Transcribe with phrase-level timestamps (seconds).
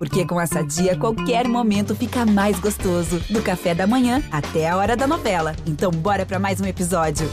[0.00, 3.20] Porque com essa dia, qualquer momento fica mais gostoso.
[3.28, 5.54] Do café da manhã até a hora da novela.
[5.66, 7.28] Então, bora para mais um episódio.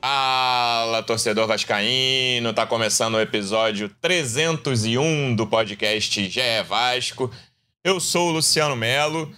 [0.00, 2.52] Fala, torcedor vascaíno.
[2.52, 7.30] Tá começando o episódio 301 do podcast GE Vasco.
[7.84, 9.32] Eu sou o Luciano Melo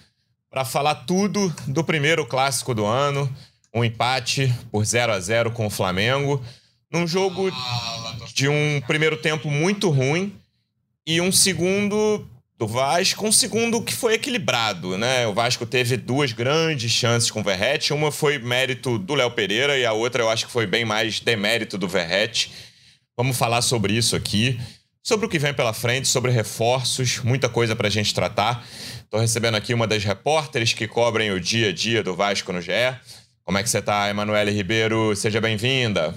[0.49, 3.31] para falar tudo do primeiro clássico do ano
[3.75, 6.43] um empate por 0 a 0 com o Flamengo,
[6.91, 7.51] num jogo
[8.35, 10.35] de um primeiro tempo muito ruim
[11.07, 12.27] e um segundo
[12.59, 15.27] do Vasco, um segundo que foi equilibrado, né?
[15.29, 19.79] O Vasco teve duas grandes chances com o Verrete, uma foi mérito do Léo Pereira
[19.79, 22.51] e a outra eu acho que foi bem mais demérito do Verrete.
[23.17, 24.59] Vamos falar sobre isso aqui,
[25.03, 28.67] sobre o que vem pela frente, sobre reforços, muita coisa para gente tratar.
[29.05, 32.61] Estou recebendo aqui uma das repórteres que cobrem o dia a dia do Vasco no
[32.61, 32.73] GE.
[33.49, 35.17] Como é que você está, Emanuele Ribeiro?
[35.17, 36.15] Seja bem-vinda.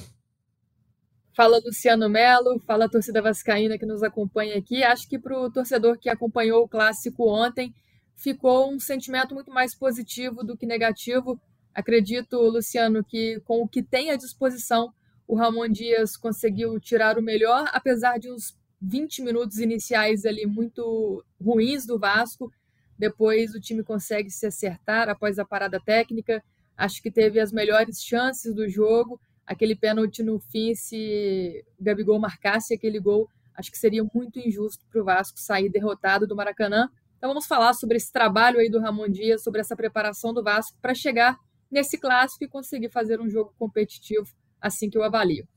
[1.33, 4.83] Fala Luciano Melo, fala torcida vascaína que nos acompanha aqui.
[4.83, 7.73] Acho que para o torcedor que acompanhou o clássico ontem,
[8.17, 11.39] ficou um sentimento muito mais positivo do que negativo.
[11.73, 14.91] Acredito, Luciano, que com o que tem à disposição,
[15.25, 21.23] o Ramon Dias conseguiu tirar o melhor, apesar de uns 20 minutos iniciais ali muito
[21.41, 22.51] ruins do Vasco.
[22.99, 26.43] Depois o time consegue se acertar após a parada técnica
[26.77, 29.19] acho que teve as melhores chances do jogo.
[29.45, 35.01] Aquele pênalti no fim, se Gabigol marcasse aquele gol, acho que seria muito injusto para
[35.01, 36.87] o Vasco sair derrotado do Maracanã.
[37.17, 40.77] Então vamos falar sobre esse trabalho aí do Ramon Dias, sobre essa preparação do Vasco
[40.81, 41.37] para chegar
[41.71, 44.27] nesse clássico e conseguir fazer um jogo competitivo
[44.59, 45.47] assim que eu avalio.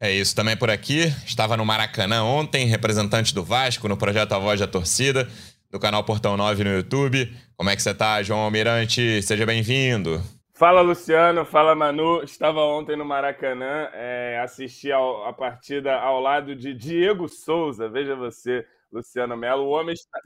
[0.00, 1.04] É isso, também por aqui.
[1.24, 5.28] Estava no Maracanã ontem, representante do Vasco no projeto A Voz da Torcida,
[5.70, 7.32] do canal Portão 9 no YouTube.
[7.56, 9.22] Como é que você está, João Almirante?
[9.22, 10.20] Seja bem-vindo.
[10.62, 12.22] Fala Luciano, fala Manu.
[12.22, 17.88] Estava ontem no Maracanã, é, assisti ao, a partida ao lado de Diego Souza.
[17.88, 19.64] Veja você, Luciano Melo.
[19.64, 20.20] O homem está.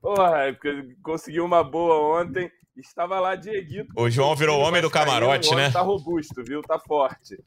[0.00, 0.58] Porra,
[1.00, 2.50] conseguiu uma boa ontem.
[2.76, 3.92] Estava lá Dieguito.
[3.96, 5.70] O João virou o homem do camarote, né?
[5.70, 6.60] Tá robusto, viu?
[6.60, 7.38] Tá forte.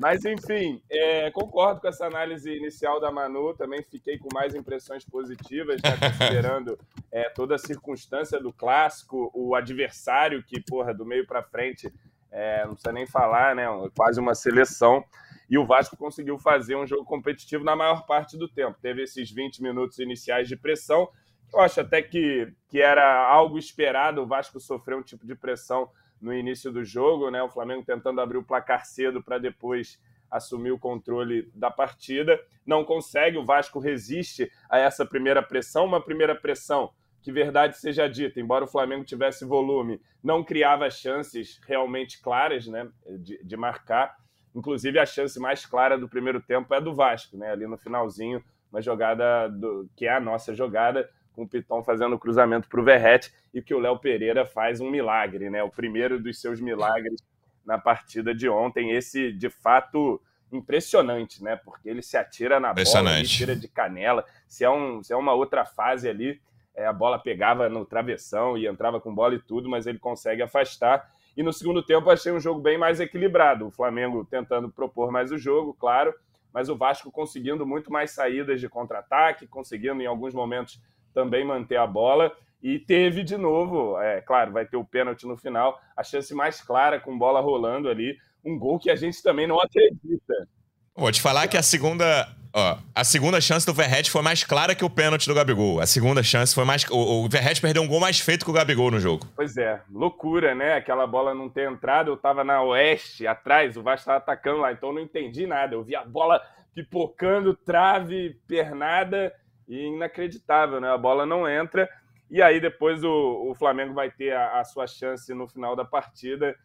[0.00, 5.04] Mas, enfim, é, concordo com essa análise inicial da Manu, também fiquei com mais impressões
[5.04, 6.78] positivas, né, considerando
[7.12, 11.92] é, toda a circunstância do clássico, o adversário que, porra, do meio para frente,
[12.30, 15.04] é, não precisa nem falar, né, quase uma seleção.
[15.48, 18.78] E o Vasco conseguiu fazer um jogo competitivo na maior parte do tempo.
[18.80, 21.08] Teve esses 20 minutos iniciais de pressão,
[21.52, 25.90] eu acho até que, que era algo esperado, o Vasco sofreu um tipo de pressão
[26.20, 27.42] no início do jogo, né?
[27.42, 30.00] O Flamengo tentando abrir o placar cedo para depois
[30.30, 32.40] assumir o controle da partida.
[32.64, 36.92] Não consegue, o Vasco resiste a essa primeira pressão, uma primeira pressão
[37.22, 42.88] que verdade seja dita, embora o Flamengo tivesse volume, não criava chances realmente claras, né,
[43.18, 44.16] de, de marcar.
[44.54, 48.42] Inclusive a chance mais clara do primeiro tempo é do Vasco, né, ali no finalzinho,
[48.72, 52.80] uma jogada do, que é a nossa jogada, com o Piton fazendo o cruzamento para
[52.80, 55.62] o Verrete e que o Léo Pereira faz um milagre, né?
[55.62, 57.24] O primeiro dos seus milagres
[57.64, 58.90] na partida de ontem.
[58.90, 60.20] Esse, de fato,
[60.52, 61.56] impressionante, né?
[61.56, 64.24] Porque ele se atira na bola, ele tira de canela.
[64.46, 66.38] Se é, um, se é uma outra fase ali,
[66.74, 70.42] é, a bola pegava no travessão e entrava com bola e tudo, mas ele consegue
[70.42, 71.10] afastar.
[71.34, 73.66] E no segundo tempo achei um jogo bem mais equilibrado.
[73.66, 76.12] O Flamengo tentando propor mais o jogo, claro,
[76.52, 80.82] mas o Vasco conseguindo muito mais saídas de contra-ataque, conseguindo em alguns momentos
[81.12, 82.32] também manter a bola.
[82.62, 86.60] E teve de novo, é claro, vai ter o pênalti no final, a chance mais
[86.60, 90.46] clara com bola rolando ali, um gol que a gente também não acredita.
[90.94, 94.74] Vou te falar que a segunda, ó, a segunda chance do Verret foi mais clara
[94.74, 95.80] que o pênalti do Gabigol.
[95.80, 96.84] A segunda chance foi mais.
[96.90, 99.26] O, o Verret perdeu um gol mais feito que o Gabigol no jogo.
[99.34, 100.74] Pois é, loucura, né?
[100.74, 104.70] Aquela bola não ter entrado, eu tava na oeste, atrás, o Vasco tava atacando lá,
[104.70, 105.74] então eu não entendi nada.
[105.74, 106.42] Eu vi a bola
[106.74, 109.32] pipocando, trave, pernada
[109.70, 110.90] e inacreditável, né?
[110.90, 111.88] A bola não entra.
[112.28, 115.84] E aí depois o, o Flamengo vai ter a, a, sua chance no final da
[115.84, 116.56] partida.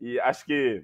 [0.00, 0.82] E acho que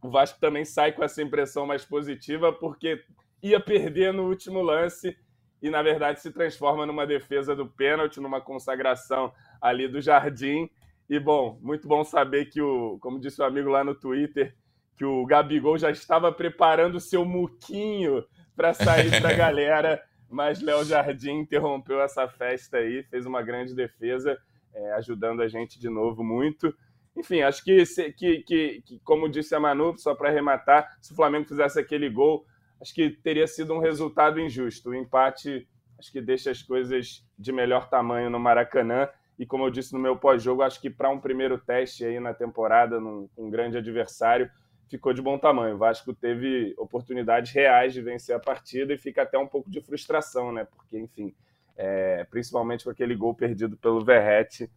[0.00, 3.04] o Vasco também sai com essa impressão mais positiva, porque
[3.42, 5.16] ia perder no último lance
[5.60, 10.70] e, na verdade, se transforma numa defesa do pênalti, numa consagração ali do Jardim.
[11.10, 14.54] E, bom, muito bom saber que, o, como disse o amigo lá no Twitter,
[14.96, 20.60] que o Gabigol já estava preparando o seu muquinho para sair para a galera mas
[20.60, 24.38] Léo Jardim interrompeu essa festa aí, fez uma grande defesa,
[24.74, 26.74] é, ajudando a gente de novo muito.
[27.16, 27.82] Enfim, acho que,
[28.16, 32.08] que, que, que como disse a Manu, só para arrematar, se o Flamengo fizesse aquele
[32.08, 32.46] gol,
[32.80, 34.90] acho que teria sido um resultado injusto.
[34.90, 35.66] O empate
[35.98, 39.08] acho que deixa as coisas de melhor tamanho no Maracanã.
[39.38, 42.34] E como eu disse no meu pós-jogo, acho que para um primeiro teste aí na
[42.34, 44.50] temporada, num um grande adversário,
[44.88, 45.74] ficou de bom tamanho.
[45.74, 49.80] O Vasco teve oportunidades reais de vencer a partida e fica até um pouco de
[49.80, 50.64] frustração, né?
[50.64, 51.34] Porque, enfim,
[51.76, 54.70] é, principalmente com aquele gol perdido pelo Verrete,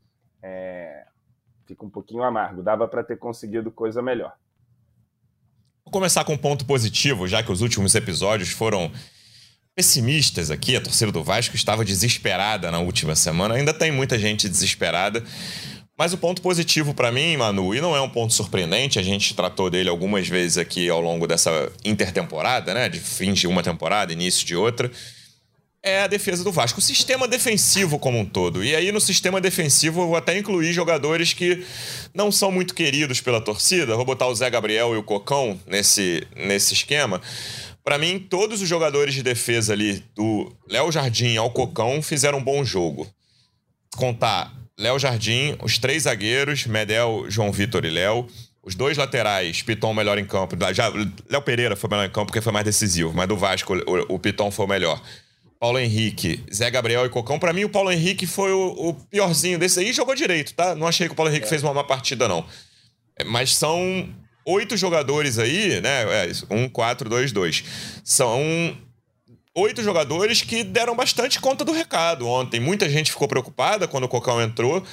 [0.43, 1.05] é,
[1.65, 2.61] fica um pouquinho amargo.
[2.61, 4.33] Dava para ter conseguido coisa melhor.
[5.83, 8.91] Vou começar com um ponto positivo, já que os últimos episódios foram
[9.75, 10.75] pessimistas aqui.
[10.75, 13.55] A torcida do Vasco estava desesperada na última semana.
[13.55, 15.23] Ainda tem muita gente desesperada.
[16.01, 19.35] Mas o ponto positivo para mim, Manu, e não é um ponto surpreendente, a gente
[19.35, 22.89] tratou dele algumas vezes aqui ao longo dessa intertemporada, né?
[22.89, 24.89] De fim de uma temporada, início de outra
[25.83, 26.79] é a defesa do Vasco.
[26.79, 28.63] O sistema defensivo como um todo.
[28.63, 31.63] E aí, no sistema defensivo, eu vou até incluir jogadores que
[32.15, 33.95] não são muito queridos pela torcida.
[33.95, 37.21] Vou botar o Zé Gabriel e o Cocão nesse, nesse esquema.
[37.83, 42.43] Para mim, todos os jogadores de defesa ali, do Léo Jardim ao Cocão, fizeram um
[42.43, 43.07] bom jogo.
[43.95, 48.27] Contar Léo Jardim, os três zagueiros, Medel, João Vitor e Léo.
[48.63, 50.55] Os dois laterais, Piton melhor em campo.
[50.71, 50.87] Já,
[51.29, 54.19] Léo Pereira foi melhor em campo porque foi mais decisivo, mas do Vasco o, o
[54.19, 55.01] Piton foi o melhor.
[55.59, 57.37] Paulo Henrique, Zé Gabriel e Cocão.
[57.37, 59.93] Para mim, o Paulo Henrique foi o, o, piorzinho desse aí.
[59.93, 60.73] Jogou direito, tá?
[60.73, 61.49] Não achei que o Paulo Henrique é.
[61.49, 62.43] fez uma má partida, não.
[63.15, 64.09] É, mas são
[64.43, 66.03] oito jogadores aí, né?
[66.03, 67.63] É, um, quatro, dois, dois.
[68.03, 68.75] São
[69.55, 72.59] oito jogadores que deram bastante conta do recado ontem.
[72.59, 74.83] Muita gente ficou preocupada quando o Cocão entrou.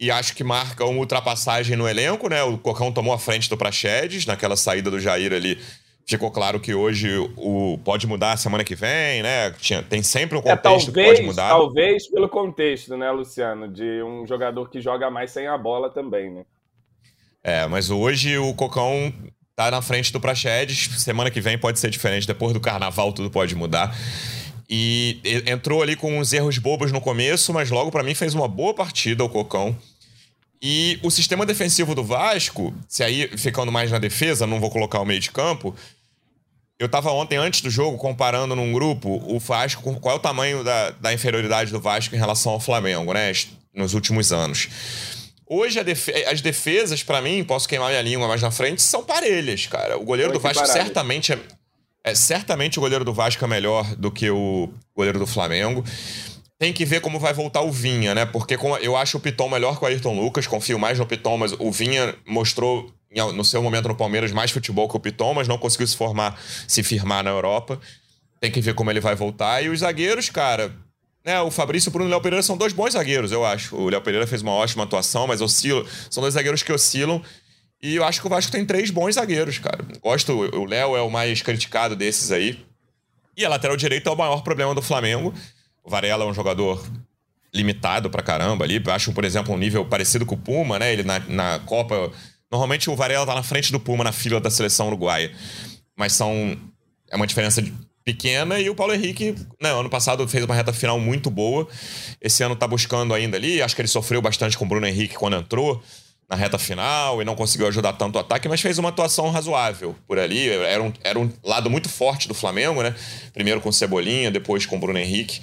[0.00, 2.42] E acho que marca uma ultrapassagem no elenco, né?
[2.42, 5.56] O Cocão tomou a frente do Praxedes naquela saída do Jair ali
[6.04, 9.52] Ficou claro que hoje o pode mudar semana que vem, né?
[9.52, 11.48] Tinha, tem sempre um é, contexto é, talvez, que pode mudar.
[11.48, 13.68] Talvez pelo contexto, né, Luciano?
[13.68, 16.44] De um jogador que joga mais sem a bola também, né?
[17.42, 19.12] É, mas hoje o Cocão
[19.56, 20.88] tá na frente do Praxedes.
[21.00, 22.26] Semana que vem pode ser diferente.
[22.26, 23.96] Depois do carnaval tudo pode mudar.
[24.68, 28.48] E entrou ali com uns erros bobos no começo, mas logo para mim fez uma
[28.48, 29.76] boa partida o Cocão.
[30.62, 35.00] E o sistema defensivo do Vasco, se aí ficando mais na defesa, não vou colocar
[35.00, 35.74] o meio de campo.
[36.78, 40.20] Eu estava ontem, antes do jogo, comparando num grupo o Vasco com qual é o
[40.20, 43.32] tamanho da, da inferioridade do Vasco em relação ao Flamengo, né?
[43.74, 44.68] Nos últimos anos.
[45.54, 49.66] Hoje defe as defesas, para mim, posso queimar minha língua mais na frente, são parelhas,
[49.66, 49.98] cara.
[49.98, 51.38] O goleiro Foi do Vasco certamente é,
[52.02, 55.84] é, certamente o goleiro do Vasco é melhor do que o goleiro do Flamengo.
[56.58, 58.24] Tem que ver como vai voltar o Vinha, né?
[58.24, 61.52] Porque eu acho o Piton melhor que o Ayrton Lucas, confio mais no Piton, mas
[61.58, 62.90] o Vinha mostrou
[63.34, 66.40] no seu momento no Palmeiras mais futebol que o Piton, mas não conseguiu se formar,
[66.66, 67.78] se firmar na Europa.
[68.40, 69.62] Tem que ver como ele vai voltar.
[69.62, 70.74] E os zagueiros, cara,
[71.24, 73.76] né, o Fabrício e o Bruno Léo Pereira são dois bons zagueiros, eu acho.
[73.76, 75.84] O Léo Pereira fez uma ótima atuação, mas oscila.
[76.10, 77.22] São dois zagueiros que oscilam.
[77.82, 79.84] E eu acho que o Vasco tem três bons zagueiros, cara.
[80.00, 82.64] Gosto, o Léo é o mais criticado desses aí.
[83.36, 85.34] E a lateral direita é o maior problema do Flamengo.
[85.82, 86.84] O Varela é um jogador
[87.52, 88.82] limitado pra caramba ali.
[88.86, 90.92] Acho, por exemplo, um nível parecido com o Puma, né?
[90.92, 92.12] Ele na, na Copa.
[92.50, 95.32] Normalmente o Varela tá na frente do Puma na fila da seleção uruguaia.
[95.96, 96.56] Mas são.
[97.10, 97.62] É uma diferença
[98.04, 101.66] pequena e o Paulo Henrique, né, ano passado fez uma reta final muito boa.
[102.20, 103.62] Esse ano tá buscando ainda ali.
[103.62, 105.82] Acho que ele sofreu bastante com o Bruno Henrique quando entrou
[106.28, 109.94] na reta final e não conseguiu ajudar tanto o ataque, mas fez uma atuação razoável
[110.06, 110.48] por ali.
[110.48, 112.94] Era um, era um lado muito forte do Flamengo, né?
[113.34, 115.40] Primeiro com Cebolinha, depois com o Bruno Henrique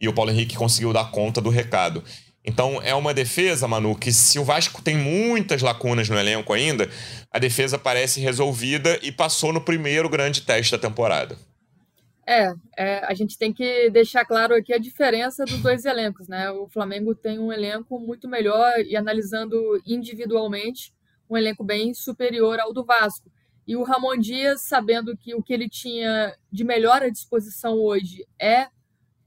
[0.00, 2.02] e o Paulo Henrique conseguiu dar conta do recado.
[2.44, 6.90] Então é uma defesa, Manu, que se o Vasco tem muitas lacunas no elenco ainda,
[7.30, 11.38] a defesa parece resolvida e passou no primeiro grande teste da temporada.
[12.26, 16.50] É, é, a gente tem que deixar claro aqui a diferença dos dois elencos, né?
[16.52, 20.94] O Flamengo tem um elenco muito melhor e analisando individualmente,
[21.28, 23.30] um elenco bem superior ao do Vasco.
[23.66, 28.26] E o Ramon Dias, sabendo que o que ele tinha de melhor à disposição hoje
[28.38, 28.68] é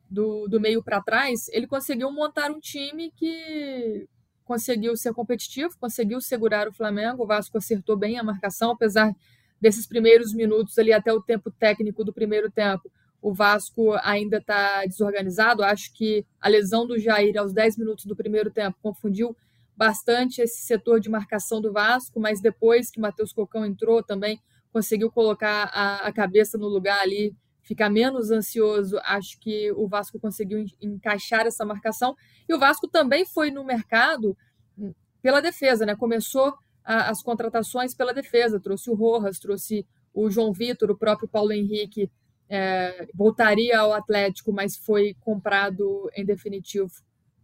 [0.10, 4.08] do, do meio para trás, ele conseguiu montar um time que
[4.46, 7.24] conseguiu ser competitivo, conseguiu segurar o Flamengo.
[7.24, 9.14] O Vasco acertou bem a marcação, apesar
[9.60, 12.92] desses primeiros minutos ali até o tempo técnico do primeiro tempo.
[13.22, 15.64] O Vasco ainda está desorganizado.
[15.64, 19.36] Acho que a lesão do Jair aos 10 minutos do primeiro tempo confundiu
[19.76, 24.40] bastante esse setor de marcação do Vasco, mas depois que Matheus Cocão entrou também
[24.72, 30.20] conseguiu colocar a, a cabeça no lugar ali ficar menos ansioso, acho que o Vasco
[30.20, 32.16] conseguiu encaixar essa marcação.
[32.48, 34.38] E o Vasco também foi no mercado
[34.78, 35.96] hum, pela defesa, né?
[35.96, 36.54] Começou
[36.86, 42.12] as contratações pela defesa, trouxe o Rojas, trouxe o João Vitor, o próprio Paulo Henrique
[42.48, 46.92] é, voltaria ao Atlético, mas foi comprado em definitivo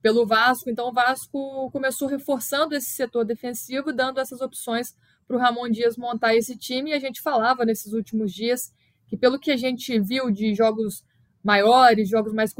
[0.01, 0.69] pelo Vasco.
[0.69, 4.95] Então o Vasco começou reforçando esse setor defensivo, dando essas opções
[5.27, 6.91] para o Ramon Dias montar esse time.
[6.91, 8.71] E a gente falava nesses últimos dias
[9.07, 11.03] que pelo que a gente viu de jogos
[11.43, 12.53] maiores, jogos mais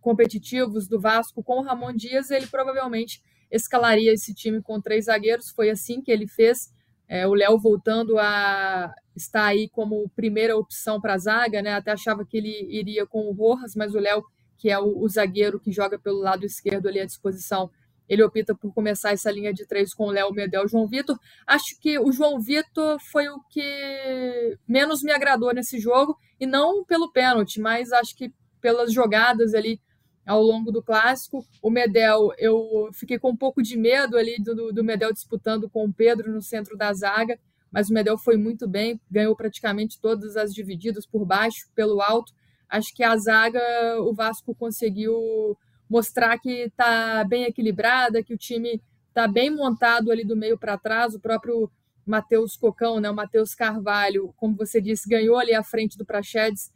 [0.00, 5.50] competitivos do Vasco com o Ramon Dias, ele provavelmente escalaria esse time com três zagueiros.
[5.50, 6.70] Foi assim que ele fez
[7.10, 11.72] É, o Léo voltando a estar aí como primeira opção para a zaga, né?
[11.74, 14.22] Até achava que ele iria com o Rojas, mas o Léo,
[14.58, 17.70] que é o, o, zagueiro que joga pelo lado esquerdo ali à disposição,
[18.08, 21.18] ele opta por começar essa linha de três com o Léo Medel e João Vitor.
[21.46, 26.84] Acho que o João Vitor foi o que menos me agradou nesse jogo, e não
[26.84, 29.80] pelo pênalti, mas acho que pelas jogadas ali
[30.28, 31.44] ao longo do clássico.
[31.62, 35.86] O Medel, eu fiquei com um pouco de medo ali do, do Medel disputando com
[35.86, 37.38] o Pedro no centro da zaga,
[37.72, 42.32] mas o Medel foi muito bem, ganhou praticamente todas as divididas por baixo, pelo alto.
[42.68, 43.60] Acho que a zaga,
[44.02, 45.56] o Vasco conseguiu
[45.88, 50.76] mostrar que está bem equilibrada, que o time está bem montado ali do meio para
[50.76, 51.14] trás.
[51.14, 51.70] O próprio
[52.04, 56.70] Matheus Cocão, né, o Matheus Carvalho, como você disse, ganhou ali à frente do Prachedes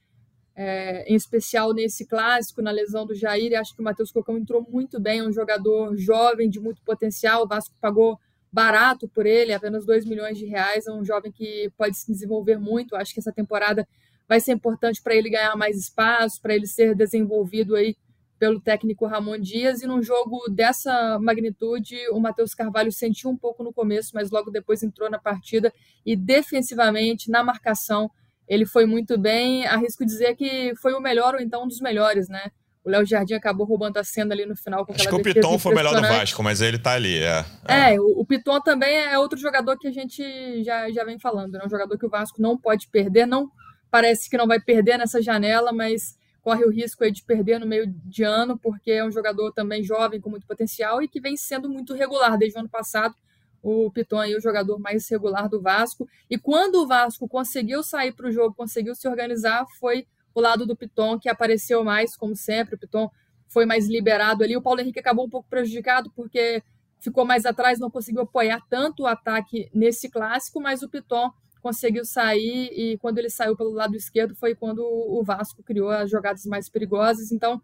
[0.55, 3.59] é, em especial nesse clássico, na lesão do Jair.
[3.59, 7.45] Acho que o Matheus Cocão entrou muito bem, é um jogador jovem, de muito potencial.
[7.45, 8.19] O Vasco pagou
[8.53, 10.87] barato por ele, apenas 2 milhões de reais.
[10.87, 12.95] É um jovem que pode se desenvolver muito.
[12.95, 13.89] Acho que essa temporada
[14.29, 17.97] vai ser importante para ele ganhar mais espaço, para ele ser desenvolvido aí
[18.39, 19.83] pelo técnico Ramon Dias.
[19.83, 24.51] E num jogo dessa magnitude, o Matheus Carvalho sentiu um pouco no começo, mas logo
[24.51, 25.73] depois entrou na partida
[26.05, 28.11] e defensivamente, na marcação,
[28.49, 29.67] ele foi muito bem.
[29.67, 32.51] Arrisco dizer que foi o melhor ou então um dos melhores, né?
[32.85, 35.57] O Léo Jardim acabou roubando a cena ali no final com Acho que o Piton
[35.57, 37.45] foi o melhor do Vasco, mas ele tá ali, é.
[37.69, 41.19] É, é o, o Piton também é outro jogador que a gente já, já vem
[41.19, 41.61] falando, né?
[41.65, 43.49] Um jogador que o Vasco não pode perder, não
[43.89, 47.67] parece que não vai perder nessa janela, mas corre o risco aí de perder no
[47.67, 51.37] meio de ano, porque é um jogador também jovem, com muito potencial e que vem
[51.37, 53.15] sendo muito regular desde o ano passado
[53.63, 56.09] o Piton aí, o jogador mais regular do Vasco.
[56.29, 60.67] E quando o Vasco conseguiu sair para o jogo, conseguiu se organizar, foi o lado
[60.67, 62.75] do Piton que apareceu mais, como sempre.
[62.75, 63.09] O Piton
[63.49, 64.57] foi mais liberado ali.
[64.57, 66.63] O Paulo Henrique acabou um pouco prejudicado porque
[66.99, 72.05] ficou mais atrás, não conseguiu apoiar tanto o ataque nesse clássico, mas o Piton conseguiu
[72.05, 76.45] sair e quando ele saiu pelo lado esquerdo foi quando o Vasco criou as jogadas
[76.45, 77.31] mais perigosas.
[77.31, 77.63] Então,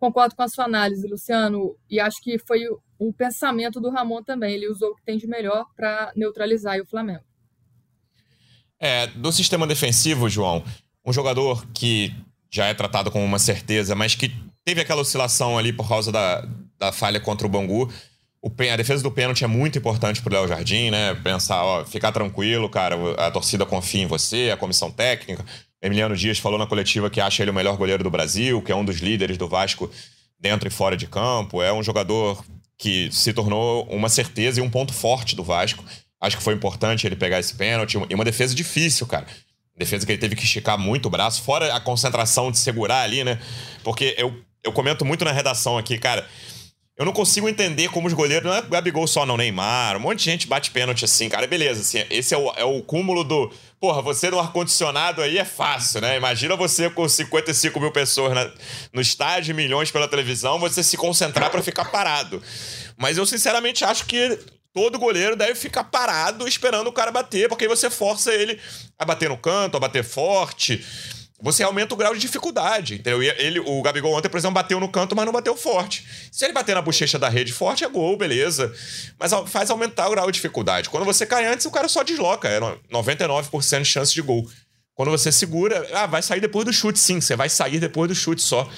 [0.00, 2.60] concordo com a sua análise, Luciano, e acho que foi
[2.98, 4.54] o pensamento do Ramon também.
[4.54, 7.22] Ele usou o que tem de melhor para neutralizar o Flamengo.
[8.80, 10.64] É, do sistema defensivo, João,
[11.04, 12.14] um jogador que
[12.50, 14.32] já é tratado como uma certeza, mas que
[14.64, 17.92] teve aquela oscilação ali por causa da, da falha contra o Bangu.
[18.42, 21.14] O, a defesa do pênalti é muito importante pro Léo Jardim, né?
[21.16, 25.44] Pensar, ó, ficar tranquilo, cara, a torcida confia em você, a comissão técnica.
[25.82, 28.76] Emiliano Dias falou na coletiva que acha ele o melhor goleiro do Brasil, que é
[28.76, 29.90] um dos líderes do Vasco
[30.38, 31.62] dentro e fora de campo.
[31.62, 32.44] É um jogador
[32.76, 35.84] que se tornou uma certeza e um ponto forte do Vasco.
[36.20, 37.98] Acho que foi importante ele pegar esse pênalti.
[38.08, 39.26] E uma defesa difícil, cara.
[39.76, 43.24] Defesa que ele teve que esticar muito o braço, fora a concentração de segurar ali,
[43.24, 43.40] né?
[43.82, 46.28] Porque eu, eu comento muito na redação aqui, cara.
[47.00, 48.44] Eu não consigo entender como os goleiros.
[48.44, 49.96] Não é Gabigol só, não, Neymar.
[49.96, 51.46] Um monte de gente bate pênalti assim, cara.
[51.46, 53.50] Beleza, assim, esse é o, é o cúmulo do.
[53.80, 56.18] Porra, você no ar-condicionado aí é fácil, né?
[56.18, 58.52] Imagina você com 55 mil pessoas na,
[58.92, 62.42] no estádio, milhões pela televisão, você se concentrar para ficar parado.
[62.98, 64.38] Mas eu sinceramente acho que
[64.74, 68.60] todo goleiro deve ficar parado esperando o cara bater, porque aí você força ele
[68.98, 70.84] a bater no canto, a bater forte
[71.40, 72.96] você aumenta o grau de dificuldade.
[72.96, 73.22] Entendeu?
[73.22, 76.06] Ele, o Gabigol ontem, por exemplo, bateu no canto, mas não bateu forte.
[76.30, 78.72] Se ele bater na bochecha da rede forte, é gol, beleza.
[79.18, 80.90] Mas faz aumentar o grau de dificuldade.
[80.90, 82.48] Quando você cai antes, o cara só desloca.
[82.48, 82.60] É
[82.92, 84.46] 99% de chance de gol.
[84.94, 87.20] Quando você segura, ah, vai sair depois do chute, sim.
[87.20, 88.68] Você vai sair depois do chute só.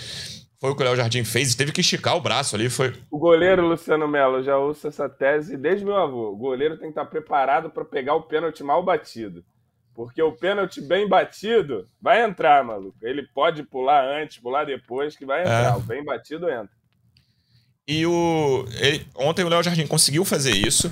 [0.61, 2.71] Foi o que o Léo Jardim fez, teve que esticar o braço ali.
[2.71, 2.93] Foi...
[3.11, 6.31] O goleiro Luciano Melo já usa essa tese desde meu avô.
[6.31, 9.43] O goleiro tem que estar preparado para pegar o pênalti mal batido.
[9.95, 12.97] Porque o pênalti bem batido vai entrar, maluco.
[13.03, 15.75] Ele pode pular antes, pular depois, que vai entrar.
[15.75, 15.77] É.
[15.77, 16.71] O bem batido entra.
[17.87, 18.65] E o.
[18.79, 20.91] Ele, ontem o Léo Jardim conseguiu fazer isso.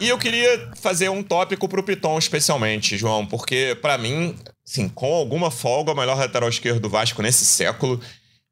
[0.00, 5.12] E eu queria fazer um tópico pro Piton, especialmente, João, porque, para mim, assim, com
[5.12, 8.00] alguma folga, o melhor lateral esquerdo do Vasco nesse século.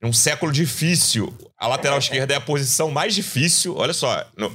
[0.03, 1.33] Um século difícil.
[1.57, 3.77] A lateral esquerda é a posição mais difícil.
[3.77, 4.27] Olha só.
[4.37, 4.53] No,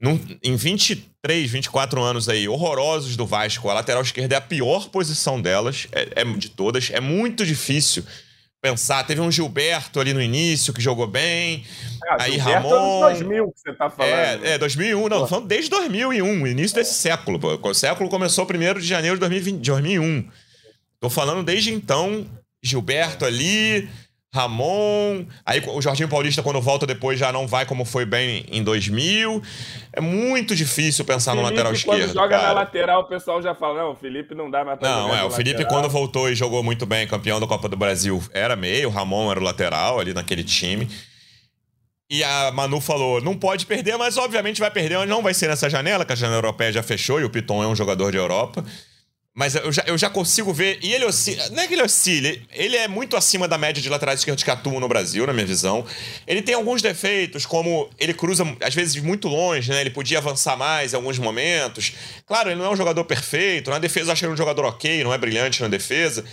[0.00, 0.56] num, em
[1.24, 5.88] 23, 24 anos aí, horrorosos do Vasco, a lateral esquerda é a pior posição delas,
[5.92, 6.90] é, é de todas.
[6.90, 8.04] É muito difícil
[8.60, 9.04] pensar.
[9.04, 11.64] Teve um Gilberto ali no início que jogou bem.
[12.10, 13.08] Ah, aí Gilberto Ramon.
[13.08, 14.44] É 2000 que você tá falando.
[14.44, 17.38] É, é 2001, não, falando desde 2001, início desse século.
[17.38, 17.58] Pô.
[17.70, 20.28] O século começou 1 de janeiro de 2020, 2001.
[21.00, 22.26] Tô falando desde então,
[22.62, 23.88] Gilberto ali,
[24.34, 25.24] Ramon.
[25.46, 29.40] Aí o Jorginho Paulista, quando volta depois, já não vai como foi bem em 2000.
[29.92, 32.00] É muito difícil pensar Felipe, no lateral esquerdo.
[32.00, 32.48] Quando joga cara.
[32.48, 35.22] na lateral, o pessoal já fala: não, o Felipe não dá mais pra Não, é.
[35.22, 35.82] O Felipe, lateral.
[35.82, 38.88] quando voltou e jogou muito bem, campeão da Copa do Brasil, era meio.
[38.88, 40.88] O Ramon era o lateral ali naquele time.
[42.10, 45.48] E a Manu falou: não pode perder, mas obviamente vai perder, mas não vai ser
[45.48, 48.18] nessa janela, que a janela europeia já fechou e o Piton é um jogador de
[48.18, 48.64] Europa.
[49.36, 50.78] Mas eu já, eu já consigo ver.
[50.80, 51.48] E ele oscila.
[51.50, 54.50] Não é que ele oscile, ele é muito acima da média de laterais esquerdos que
[54.50, 55.84] atuam no Brasil, na minha visão.
[56.24, 59.80] Ele tem alguns defeitos, como ele cruza, às vezes, muito longe, né?
[59.80, 61.92] Ele podia avançar mais em alguns momentos.
[62.24, 63.70] Claro, ele não é um jogador perfeito.
[63.70, 66.24] Na defesa, eu acho ele um jogador ok, não é brilhante na defesa.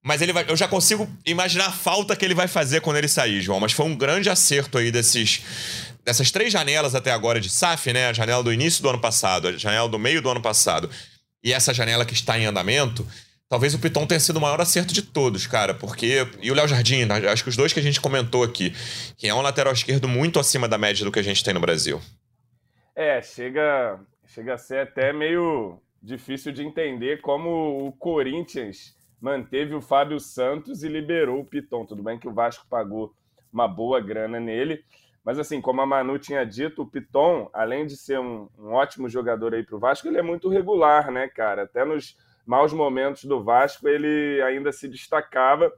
[0.00, 3.08] Mas ele vai, eu já consigo imaginar a falta que ele vai fazer quando ele
[3.08, 3.58] sair, João.
[3.58, 5.42] Mas foi um grande acerto aí desses,
[6.04, 8.06] dessas três janelas até agora de SAF, né?
[8.06, 10.88] A janela do início do ano passado, a janela do meio do ano passado
[11.42, 13.06] e essa janela que está em andamento.
[13.48, 16.26] Talvez o Piton tenha sido o maior acerto de todos, cara, porque.
[16.40, 17.16] E o Léo Jardim, né?
[17.28, 18.72] acho que os dois que a gente comentou aqui,
[19.16, 21.60] que é um lateral esquerdo muito acima da média do que a gente tem no
[21.60, 22.00] Brasil.
[22.94, 29.82] É, chega, chega a ser até meio difícil de entender como o Corinthians manteve o
[29.82, 31.84] Fábio Santos e liberou o Piton.
[31.84, 33.12] Tudo bem que o Vasco pagou
[33.52, 34.84] uma boa grana nele,
[35.24, 39.08] mas assim, como a Manu tinha dito, o Piton, além de ser um, um ótimo
[39.08, 41.64] jogador aí para o Vasco, ele é muito regular, né, cara?
[41.64, 45.70] Até nos maus momentos do Vasco, ele ainda se destacava.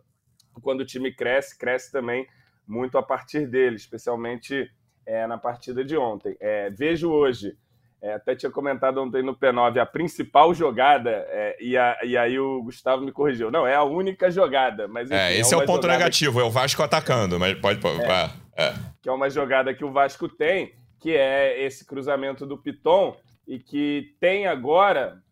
[0.62, 2.26] Quando o time cresce, cresce também
[2.66, 4.70] muito a partir dele, especialmente
[5.04, 6.36] é, na partida de ontem.
[6.38, 7.58] É, vejo hoje
[8.02, 12.36] é, até tinha comentado ontem no P9 a principal jogada, é, e, a, e, aí
[12.36, 13.48] o Gustavo me corrigiu.
[13.48, 14.88] Não, é a única jogada.
[14.88, 16.40] Mas, é, enfim, é, esse é, o ponto negativo, que...
[16.40, 17.80] é o Vasco atacando, mas pode.
[18.02, 22.58] É, é, que é uma jogada que o Vasco tem, que é esse cruzamento do
[22.58, 23.16] Piton,
[23.46, 25.22] e que tem agora.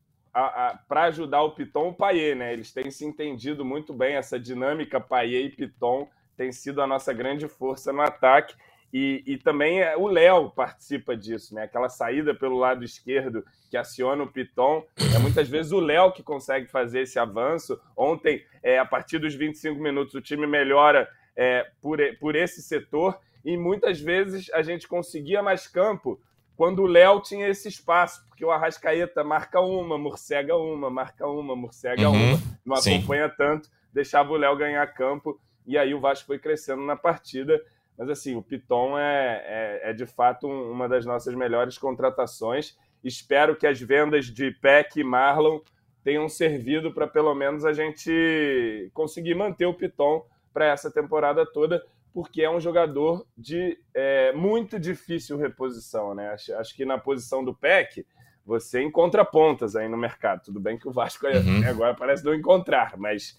[0.88, 2.52] Para ajudar o Piton, o Paier, né?
[2.52, 7.12] Eles têm se entendido muito bem, essa dinâmica Paier e Piton tem sido a nossa
[7.12, 8.54] grande força no ataque.
[8.92, 11.62] E, e também é, o Léo participa disso, né?
[11.62, 14.85] Aquela saída pelo lado esquerdo que aciona o Piton.
[15.14, 17.80] É muitas vezes o Léo que consegue fazer esse avanço.
[17.97, 23.18] Ontem, é, a partir dos 25 minutos, o time melhora é, por, por esse setor.
[23.44, 26.20] E muitas vezes a gente conseguia mais campo
[26.56, 31.56] quando o Léo tinha esse espaço, porque o Arrascaeta marca uma, morcega uma, marca uma,
[31.56, 33.35] morcega uhum, uma, não acompanha sim.
[33.38, 37.58] tanto, deixava o Léo ganhar campo, e aí o Vasco foi crescendo na partida.
[38.00, 39.45] Mas assim, o Piton é,
[39.84, 42.75] é, é de fato uma das nossas melhores contratações.
[43.04, 45.60] Espero que as vendas de Peck e Marlon
[46.02, 51.84] tenham servido para pelo menos a gente conseguir manter o Piton para essa temporada toda,
[52.10, 56.30] porque é um jogador de é, muito difícil reposição, né?
[56.30, 58.06] Acho, acho, que na posição do Peck
[58.47, 60.45] você encontra pontas aí no mercado.
[60.45, 61.69] Tudo bem que o Vasco uhum.
[61.69, 63.39] agora parece não encontrar, mas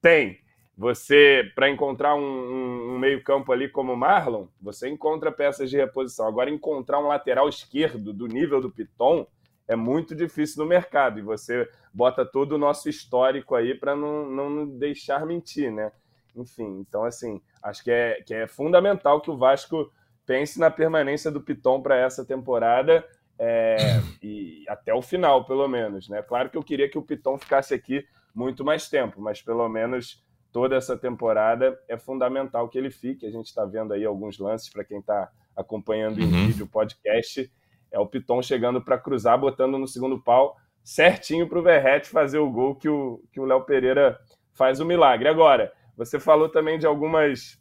[0.00, 0.45] tem.
[0.76, 5.76] Você, para encontrar um, um, um meio-campo ali como o Marlon, você encontra peças de
[5.76, 6.28] reposição.
[6.28, 9.26] Agora, encontrar um lateral esquerdo do nível do Piton
[9.66, 11.18] é muito difícil no mercado.
[11.18, 15.90] E você bota todo o nosso histórico aí para não, não deixar mentir, né?
[16.36, 19.90] Enfim, então, assim, acho que é, que é fundamental que o Vasco
[20.26, 23.02] pense na permanência do Piton para essa temporada
[23.38, 23.76] é,
[24.22, 26.08] e até o final, pelo menos.
[26.08, 26.20] Né?
[26.22, 30.22] Claro que eu queria que o Piton ficasse aqui muito mais tempo, mas pelo menos
[30.52, 33.26] toda essa temporada, é fundamental que ele fique.
[33.26, 36.46] A gente está vendo aí alguns lances para quem está acompanhando em uhum.
[36.46, 37.50] vídeo o podcast.
[37.90, 42.38] É o Piton chegando para cruzar, botando no segundo pau, certinho para o Verrete fazer
[42.38, 44.18] o gol que o que o Léo Pereira
[44.52, 45.28] faz o milagre.
[45.28, 47.60] Agora, você falou também de algumas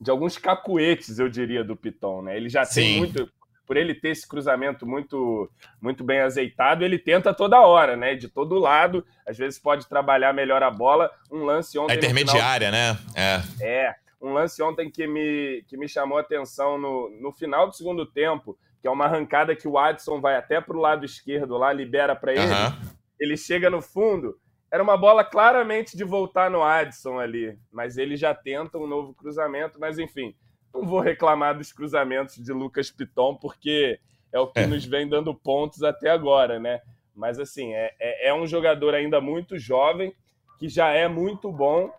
[0.00, 2.36] de alguns cacuetes, eu diria, do Piton, né?
[2.36, 2.80] Ele já Sim.
[2.80, 3.32] tem muito
[3.66, 5.50] por ele ter esse cruzamento muito
[5.80, 8.14] muito bem azeitado, ele tenta toda hora, né?
[8.14, 11.10] De todo lado, às vezes pode trabalhar melhor a bola.
[11.30, 11.94] Um lance ontem.
[11.94, 12.94] A intermediária, final...
[12.94, 12.98] né?
[13.60, 13.86] É.
[13.86, 13.94] É.
[14.20, 18.06] Um lance ontem que me, que me chamou a atenção no, no final do segundo
[18.06, 21.72] tempo, que é uma arrancada que o Adson vai até para o lado esquerdo lá,
[21.72, 22.42] libera para ele.
[22.42, 22.90] Uhum.
[23.20, 24.38] Ele chega no fundo.
[24.70, 29.14] Era uma bola claramente de voltar no Adson ali, mas ele já tenta um novo
[29.14, 29.78] cruzamento.
[29.78, 30.34] Mas enfim,
[30.76, 33.98] não vou reclamar dos cruzamentos de Lucas Piton, porque
[34.32, 34.66] é o que é.
[34.66, 36.80] nos vem dando pontos até agora, né?
[37.14, 40.14] Mas assim, é, é, é, um jogador ainda muito jovem,
[40.58, 41.90] que já é muito bom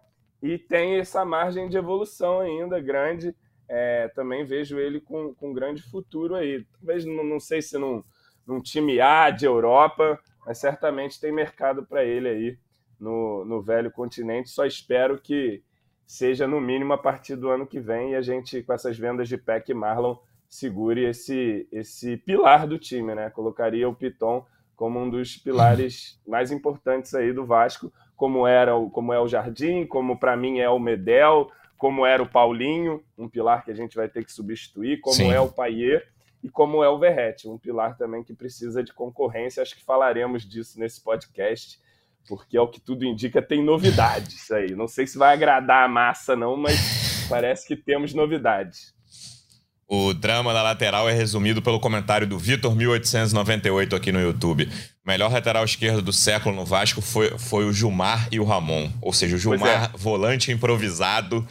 [0.41, 3.35] e tem essa margem de evolução ainda grande.
[3.67, 6.63] É, também vejo ele com, com grande futuro aí.
[6.73, 8.03] Talvez não, não sei se num,
[8.45, 12.57] num time A de Europa, mas certamente tem mercado para ele aí
[12.99, 14.49] no, no velho continente.
[14.49, 15.63] Só espero que,
[16.08, 19.28] seja no mínimo a partir do ano que vem e a gente, com essas vendas
[19.28, 20.15] de Peck e Marlon,
[20.48, 23.30] segure esse, esse pilar do time, né?
[23.30, 28.89] Colocaria o Piton como um dos pilares mais importantes aí do Vasco, como era o,
[28.89, 33.28] como é o Jardim, como para mim é o Medel, como era o Paulinho, um
[33.28, 35.32] pilar que a gente vai ter que substituir, como Sim.
[35.32, 36.08] é o Paier
[36.41, 39.62] e como é o Verrete, um pilar também que precisa de concorrência.
[39.62, 41.80] Acho que falaremos disso nesse podcast
[42.27, 44.75] porque é o que tudo indica, tem novidades aí.
[44.75, 48.93] Não sei se vai agradar a massa, não, mas parece que temos novidades.
[49.89, 54.65] O drama da lateral é resumido pelo comentário do Vitor1898 aqui no YouTube.
[54.65, 58.91] O melhor lateral esquerdo do século no Vasco foi, foi o Gilmar e o Ramon.
[59.01, 59.97] Ou seja, o Gilmar, é.
[59.97, 61.47] volante improvisado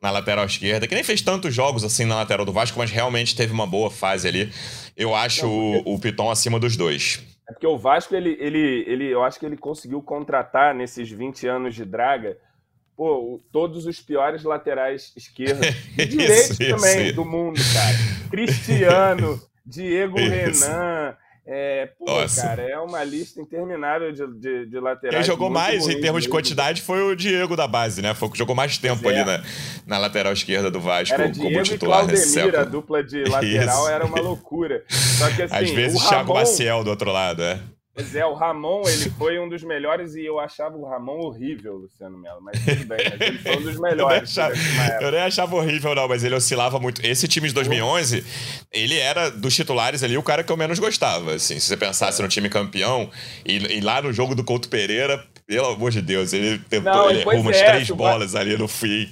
[0.00, 3.34] na lateral esquerda, que nem fez tantos jogos assim na lateral do Vasco, mas realmente
[3.34, 4.52] teve uma boa fase ali.
[4.96, 7.20] Eu acho o, o Piton acima dos dois.
[7.52, 11.46] É porque o Vasco, ele, ele, ele, eu acho que ele conseguiu contratar nesses 20
[11.46, 12.38] anos de draga
[12.96, 15.66] pô, todos os piores laterais esquerdos
[15.98, 17.16] e direitos também isso.
[17.16, 18.30] do mundo, cara.
[18.30, 20.64] Cristiano, Diego isso.
[20.64, 21.16] Renan.
[21.44, 22.40] É, pô, Nossa.
[22.40, 25.16] cara, é uma lista interminável de, de, de laterais.
[25.16, 28.14] Quem jogou mais em termos de quantidade foi o Diego da base, né?
[28.14, 29.12] Foi o que jogou mais tempo é.
[29.12, 29.42] ali na,
[29.84, 33.82] na lateral esquerda do Vasco era como Diego titular e Claudemir, a dupla de lateral
[33.82, 33.88] Isso.
[33.88, 34.84] era uma loucura.
[34.88, 37.58] Só que assim, Às vezes o Thiago Maciel do outro lado, é.
[37.94, 41.74] Pois é, o Ramon, ele foi um dos melhores e eu achava o Ramon horrível,
[41.74, 42.40] Luciano Melo.
[42.40, 44.34] Mas tudo bem, mas ele foi um dos melhores.
[44.38, 47.04] eu, nem achava, eu nem achava horrível, não, mas ele oscilava muito.
[47.04, 48.24] Esse time de 2011,
[48.72, 51.34] ele era dos titulares ali o cara que eu menos gostava.
[51.34, 52.24] Assim, se você pensasse é.
[52.24, 53.10] no time campeão
[53.44, 57.10] e, e, lá no jogo do Couto Pereira, pelo amor de Deus, ele tentou, não,
[57.10, 59.06] ele errou umas é, três bolas ali no fim.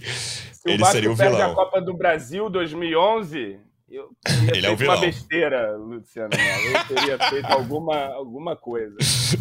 [0.52, 1.52] Se ele seria o vilão.
[1.52, 3.58] a Copa do Brasil 2011,
[3.90, 8.96] eu teria Ele é feito é uma besteira, Luciano Eu teria feito alguma, alguma coisa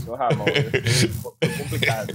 [0.06, 0.46] no Ramon.
[1.22, 2.14] Foi complicado.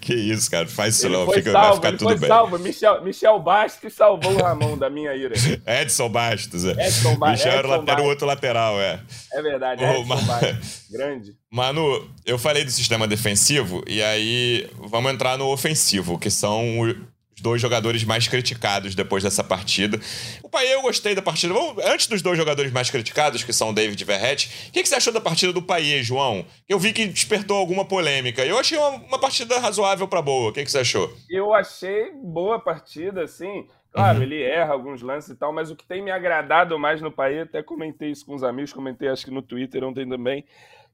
[0.00, 0.66] Que isso, cara.
[0.66, 1.30] Faz isso ele não.
[1.30, 2.28] Fica, salvo, vai ficar tudo bem.
[2.28, 2.58] salvo.
[2.58, 5.34] Michel, Michel Bastos salvou o Ramon da minha ira.
[5.66, 6.72] Edson Bastos, é.
[6.72, 7.44] Edson Bastos.
[7.44, 9.00] Michel era, era o outro lateral, é.
[9.32, 10.86] É verdade, Edson oh, Bastos.
[10.90, 11.36] Grande.
[11.50, 16.80] Manu, eu falei do sistema defensivo e aí vamos entrar no ofensivo, que são
[17.36, 20.00] os dois jogadores mais criticados depois dessa partida.
[20.42, 21.54] O Paê, eu gostei da partida.
[21.84, 24.88] Antes dos dois jogadores mais criticados, que são o David e Verrete, o que, que,
[24.88, 26.46] você achou da partida do Paê, João?
[26.66, 28.44] Eu vi que despertou alguma polêmica.
[28.44, 30.48] Eu achei uma, uma partida razoável para boa.
[30.48, 31.12] O que, que, você achou?
[31.28, 33.66] Eu achei boa partida, assim.
[33.92, 34.24] Claro, uhum.
[34.24, 37.40] ele erra alguns lances e tal, mas o que tem me agradado mais no Paê,
[37.40, 40.44] até comentei isso com os amigos, comentei acho que no Twitter ontem também,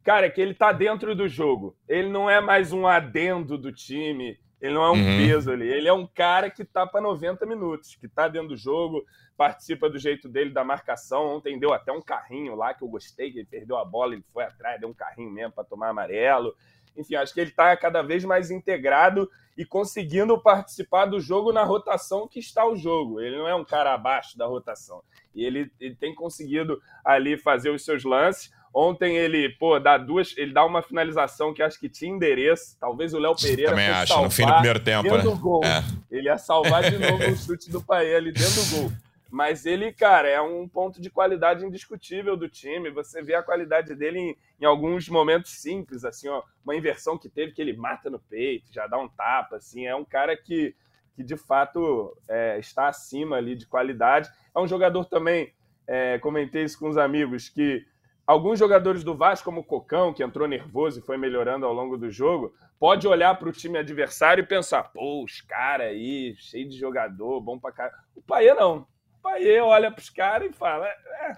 [0.04, 1.76] cara, é que ele tá dentro do jogo.
[1.88, 5.26] Ele não é mais um adendo do time ele não é um uhum.
[5.26, 5.66] peso ali.
[5.66, 9.04] Ele é um cara que tá para 90 minutos, que tá dentro do jogo,
[9.36, 11.34] participa do jeito dele da marcação.
[11.34, 14.24] Ontem deu até um carrinho lá que eu gostei, que ele perdeu a bola, ele
[14.32, 16.54] foi atrás, deu um carrinho mesmo para tomar amarelo.
[16.96, 21.64] Enfim, acho que ele está cada vez mais integrado e conseguindo participar do jogo na
[21.64, 23.20] rotação que está o jogo.
[23.20, 25.02] Ele não é um cara abaixo da rotação.
[25.34, 28.52] E ele, ele tem conseguido ali fazer os seus lances.
[28.74, 32.76] Ontem ele, pô, dá duas, ele dá uma finalização que acho que tinha endereço.
[32.80, 35.22] Talvez o Léo Pereira Também acho, no fim do primeiro tempo, né?
[35.22, 35.62] Do gol.
[35.62, 35.84] É.
[36.10, 38.92] Ele ia salvar de novo o chute do Paê ali dentro do gol.
[39.30, 42.90] Mas ele, cara, é um ponto de qualidade indiscutível do time.
[42.90, 47.30] Você vê a qualidade dele em, em alguns momentos simples, assim, ó, uma inversão que
[47.30, 49.86] teve que ele mata no peito, já dá um tapa, assim.
[49.86, 50.74] É um cara que,
[51.14, 54.30] que de fato é, está acima ali de qualidade.
[54.54, 55.52] É um jogador também,
[55.86, 57.86] é, comentei isso com os amigos, que
[58.32, 61.96] alguns jogadores do Vasco, como o Cocão, que entrou nervoso e foi melhorando ao longo
[61.96, 66.68] do jogo, pode olhar para o time adversário e pensar: pô, os caras aí, cheio
[66.68, 67.90] de jogador, bom para cá.
[68.16, 68.86] O Paê não.
[69.18, 71.36] O Paê olha para os caras e fala: é,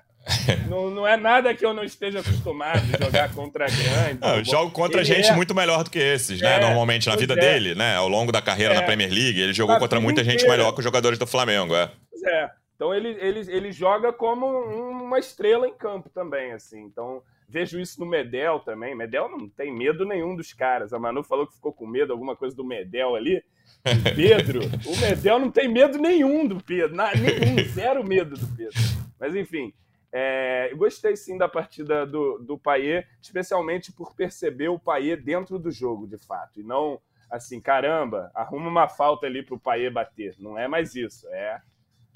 [0.69, 4.21] não, não, é nada que eu não esteja acostumado a jogar contra grande.
[4.21, 5.33] Não, eu jogo contra ele gente é...
[5.35, 6.57] muito melhor do que esses, né?
[6.57, 7.37] É, Normalmente na vida é.
[7.37, 7.97] dele, né?
[7.97, 8.87] Ao longo da carreira na é.
[8.87, 11.91] Premier League, ele jogou contra muita gente melhor que os jogadores do Flamengo, é.
[12.11, 12.51] Pois é.
[12.75, 16.83] Então ele, ele, ele joga como uma estrela em campo também, assim.
[16.83, 18.95] Então vejo isso no Medel também.
[18.95, 20.93] Medel não tem medo nenhum dos caras.
[20.93, 23.43] A Manu falou que ficou com medo, alguma coisa do Medel ali.
[23.87, 28.47] O Pedro, o Medel não tem medo nenhum do Pedro, não, nenhum, zero medo do
[28.57, 28.79] Pedro.
[29.19, 29.73] Mas enfim,
[30.13, 35.59] é, eu gostei sim da partida do, do Paier, especialmente por perceber o Paier dentro
[35.59, 39.93] do jogo, de fato, e não assim, caramba, arruma uma falta ali para o Paier
[39.93, 40.37] bater.
[40.39, 41.61] Não é mais isso, é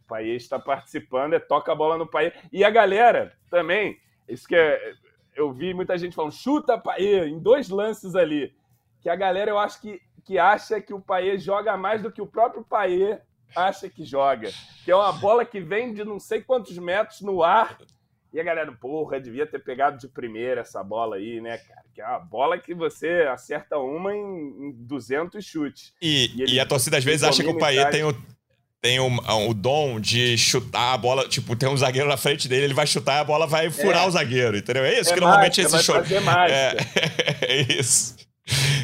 [0.09, 2.33] Paê está participando, é toca a bola no Paê.
[2.51, 4.94] E a galera também, isso que é,
[5.37, 8.53] eu vi muita gente falando, chuta Paê, em dois lances ali.
[9.01, 12.23] Que a galera, eu acho que, que acha que o Paê joga mais do que
[12.23, 13.18] o próprio Paê
[13.55, 14.51] acha que joga.
[14.85, 17.79] Que é uma bola que vem de não sei quantos metros no ar.
[18.33, 21.85] E a galera, porra, devia ter pegado de primeira essa bola aí, né, cara?
[21.94, 25.94] Que é uma bola que você acerta uma em, em 200 chutes.
[26.03, 28.12] E, e, e a torcida às vezes acha que o Paê tem o,
[28.81, 29.09] tem o,
[29.49, 32.87] o dom de chutar a bola, tipo, tem um zagueiro na frente dele, ele vai
[32.87, 34.07] chutar e a bola vai furar é.
[34.07, 34.85] o zagueiro, entendeu?
[34.85, 35.97] É isso é que normalmente esse show.
[35.97, 36.77] É,
[37.43, 38.17] é isso.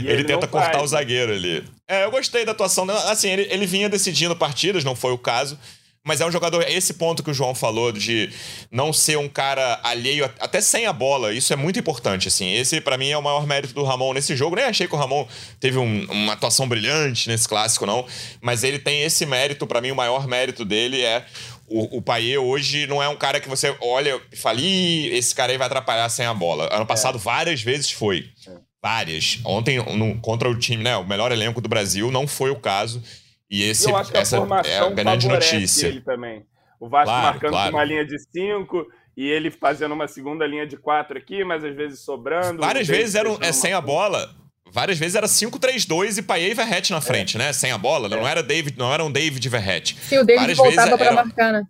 [0.01, 0.85] ele, ele tenta cortar faz.
[0.85, 1.65] o zagueiro ali.
[1.89, 2.89] É, eu gostei da atuação.
[3.09, 5.59] Assim, ele, ele vinha decidindo partidas, não foi o caso.
[6.07, 8.31] Mas é um jogador, esse ponto que o João falou de
[8.71, 12.53] não ser um cara alheio, até sem a bola, isso é muito importante, assim.
[12.53, 14.55] Esse, para mim, é o maior mérito do Ramon nesse jogo.
[14.55, 15.27] Nem achei que o Ramon
[15.59, 18.05] teve um, uma atuação brilhante nesse clássico, não.
[18.43, 21.25] Mas ele tem esse mérito, para mim, o maior mérito dele é
[21.67, 25.35] o, o Paier hoje não é um cara que você olha e fala, Ih, esse
[25.35, 26.69] cara aí vai atrapalhar sem a bola.
[26.71, 27.21] Ano passado, é.
[27.21, 28.29] várias vezes foi.
[28.47, 28.53] É.
[28.83, 29.39] Várias.
[29.43, 30.95] Ontem, no, contra o time, né?
[30.99, 33.03] O melhor elenco do Brasil, não foi o caso.
[33.51, 35.87] E esse, essa é a grande notícia.
[35.87, 36.45] Ele também.
[36.81, 37.75] O Vasco claro, marcando claro.
[37.75, 41.75] uma linha de cinco e ele fazendo uma segunda linha de quatro aqui, mas às
[41.75, 42.61] vezes sobrando.
[42.61, 44.35] Várias vezes era é, sem a bola.
[44.71, 47.39] Várias vezes era 5-3-2 e Paê e Verrete na frente, é.
[47.39, 47.53] né?
[47.53, 48.09] Sem a bola.
[48.09, 48.11] É.
[48.11, 49.97] Não era David, não era um David Verrete.
[50.03, 51.63] Sim, o David Várias voltava para marcar, né?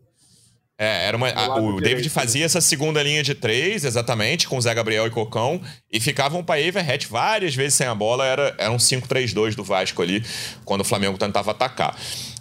[0.78, 2.46] É, era uma, a, o David direito, fazia né?
[2.46, 5.60] essa segunda linha de três, exatamente, com Zé Gabriel e Cocão,
[5.90, 9.54] e ficavam o Paê e Verrete várias vezes sem a bola, era, era um 5-3-2
[9.54, 10.24] do Vasco ali,
[10.64, 11.96] quando o Flamengo tentava atacar.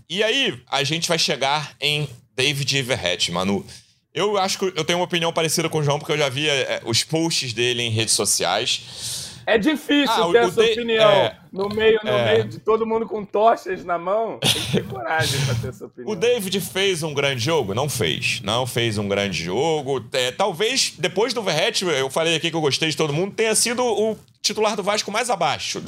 [0.09, 3.65] E aí, a gente vai chegar em David e Verrete, Manu.
[4.13, 6.47] Eu acho que eu tenho uma opinião parecida com o João, porque eu já vi
[6.47, 9.32] é, os posts dele em redes sociais.
[9.45, 13.05] É difícil ah, ter essa opinião é, no, meio, no é, meio de todo mundo
[13.05, 14.39] com tochas na mão.
[14.39, 16.11] Tem que ter coragem para ter essa opinião.
[16.11, 17.73] O David fez um grande jogo?
[17.73, 18.41] Não fez.
[18.43, 20.03] Não fez um grande jogo.
[20.13, 23.55] É, talvez, depois do Verrete, eu falei aqui que eu gostei de todo mundo, tenha
[23.55, 25.81] sido o titular do Vasco mais abaixo.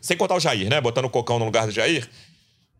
[0.00, 0.80] Sem contar o Jair, né?
[0.80, 2.08] Botando o Cocão no lugar do Jair.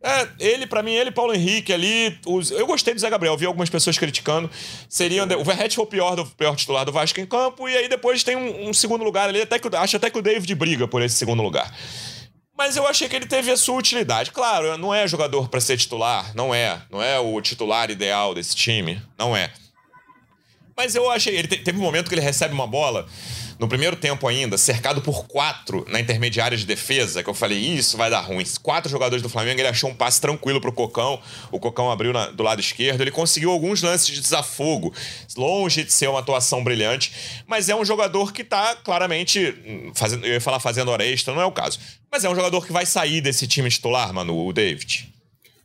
[0.03, 2.19] É, ele, para mim, ele, Paulo Henrique ali.
[2.27, 4.51] Os, eu gostei do Zé Gabriel, vi algumas pessoas criticando.
[4.89, 5.27] Seriam.
[5.39, 8.25] O Verrete foi o pior, do, pior titular do Vasco em campo, e aí depois
[8.25, 9.43] tem um, um segundo lugar ali.
[9.43, 11.71] Até que, acho até que o David briga por esse segundo lugar.
[12.57, 14.31] Mas eu achei que ele teve a sua utilidade.
[14.31, 16.81] Claro, não é jogador para ser titular, não é.
[16.91, 19.51] Não é o titular ideal desse time, não é.
[20.75, 21.37] Mas eu achei.
[21.37, 23.07] Ele te, teve um momento que ele recebe uma bola
[23.61, 27.95] no primeiro tempo ainda, cercado por quatro na intermediária de defesa, que eu falei, isso
[27.95, 28.43] vai dar ruim.
[28.63, 31.21] Quatro jogadores do Flamengo, ele achou um passe tranquilo pro Cocão.
[31.53, 33.03] O Cocão abriu na, do lado esquerdo.
[33.03, 34.95] Ele conseguiu alguns lances de desafogo,
[35.37, 37.13] longe de ser uma atuação brilhante,
[37.47, 39.55] mas é um jogador que tá claramente
[39.95, 41.79] fazendo, eu ia falar fazendo hora extra, não é o caso.
[42.11, 45.13] Mas é um jogador que vai sair desse time titular, mano, o David.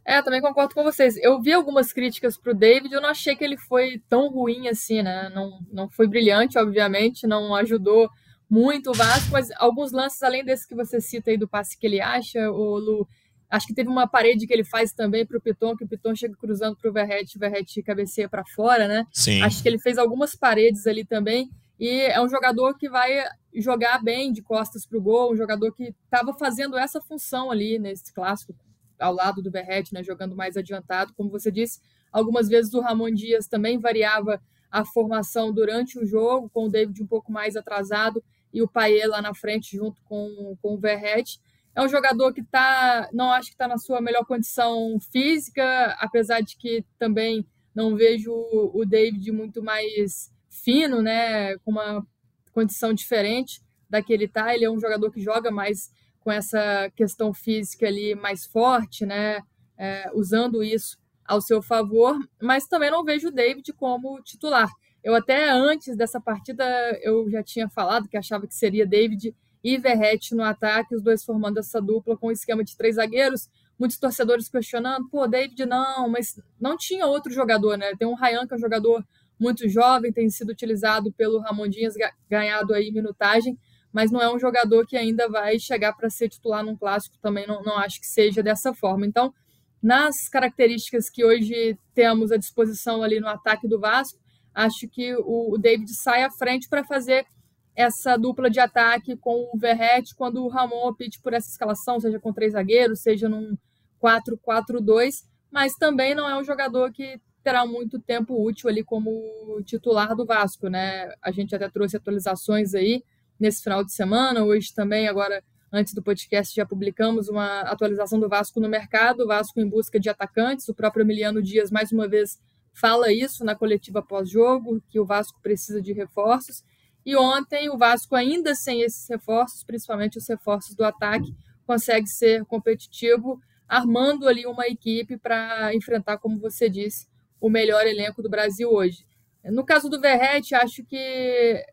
[0.05, 1.17] É, também concordo com vocês.
[1.17, 5.01] Eu vi algumas críticas pro David, eu não achei que ele foi tão ruim assim,
[5.01, 5.31] né?
[5.33, 8.07] Não, não foi brilhante, obviamente, não ajudou
[8.47, 11.87] muito o Vasco, mas alguns lances, além desse que você cita aí do passe que
[11.87, 13.07] ele acha, o Lu,
[13.49, 16.35] acho que teve uma parede que ele faz também pro Piton, que o Piton chega
[16.35, 19.07] cruzando pro Verrete, o Verrete cabeceia para fora, né?
[19.11, 19.41] Sim.
[19.41, 23.23] Acho que ele fez algumas paredes ali também, e é um jogador que vai
[23.55, 28.13] jogar bem de costas pro gol, um jogador que estava fazendo essa função ali nesse
[28.13, 28.53] clássico
[28.99, 31.13] ao lado do Verrete, né, jogando mais adiantado.
[31.13, 31.79] Como você disse,
[32.11, 37.01] algumas vezes o Ramon Dias também variava a formação durante o jogo, com o David
[37.01, 41.39] um pouco mais atrasado e o Paier lá na frente junto com, com o Verrete.
[41.75, 46.41] É um jogador que tá, não acho que está na sua melhor condição física, apesar
[46.41, 52.05] de que também não vejo o David muito mais fino, né, com uma
[52.53, 54.55] condição diferente da que ele está.
[54.55, 55.91] Ele é um jogador que joga mais
[56.25, 59.43] com essa questão física ali mais forte, né?
[59.77, 64.69] É, usando isso ao seu favor, mas também não vejo o David como titular.
[65.03, 66.65] Eu até antes dessa partida
[67.03, 71.23] eu já tinha falado que achava que seria David e Verrete no ataque, os dois
[71.23, 73.47] formando essa dupla com um esquema de três zagueiros.
[73.77, 77.91] Muitos torcedores questionando, pô, David não, mas não tinha outro jogador, né?
[77.99, 79.05] Tem um Ryan que é um jogador
[79.39, 81.93] muito jovem, tem sido utilizado pelo Ramon Dias,
[82.27, 83.59] ganhado aí minutagem,
[83.95, 87.47] mas não é um jogador que ainda vai chegar para ser titular num clássico, também
[87.47, 89.05] não, não acho que seja dessa forma.
[89.05, 89.33] Então,
[89.81, 94.19] nas características que hoje temos à disposição ali no ataque do Vasco,
[94.53, 97.25] acho que o, o David sai à frente para fazer
[97.73, 102.19] essa dupla de ataque com o Verrete quando o Ramon opte por essa escalação, seja
[102.19, 103.57] com três zagueiros, seja num
[104.03, 109.23] 4-4-2, mas também não é um jogador que terá muito tempo útil ali como
[109.63, 111.09] titular do Vasco, né?
[111.21, 113.01] A gente até trouxe atualizações aí
[113.39, 114.43] nesse final de semana.
[114.43, 119.27] Hoje também, agora, antes do podcast, já publicamos uma atualização do Vasco no mercado, o
[119.27, 120.67] Vasco em busca de atacantes.
[120.69, 122.39] O próprio Emiliano Dias, mais uma vez,
[122.73, 126.63] fala isso na coletiva pós-jogo, que o Vasco precisa de reforços.
[127.05, 132.45] E ontem, o Vasco, ainda sem esses reforços, principalmente os reforços do ataque, consegue ser
[132.45, 137.07] competitivo, armando ali uma equipe para enfrentar, como você disse,
[137.39, 139.05] o melhor elenco do Brasil hoje.
[139.43, 141.63] No caso do Verrete, acho que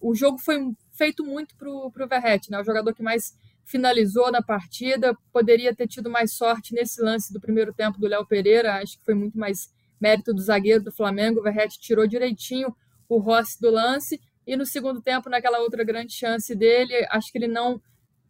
[0.00, 0.56] o jogo foi
[1.00, 2.60] feito muito para o Verrete, né?
[2.60, 3.34] o jogador que mais
[3.64, 8.26] finalizou na partida, poderia ter tido mais sorte nesse lance do primeiro tempo do Léo
[8.26, 12.76] Pereira, acho que foi muito mais mérito do zagueiro do Flamengo, o Verrete tirou direitinho
[13.08, 17.38] o Rossi do lance, e no segundo tempo, naquela outra grande chance dele, acho que
[17.38, 17.80] ele não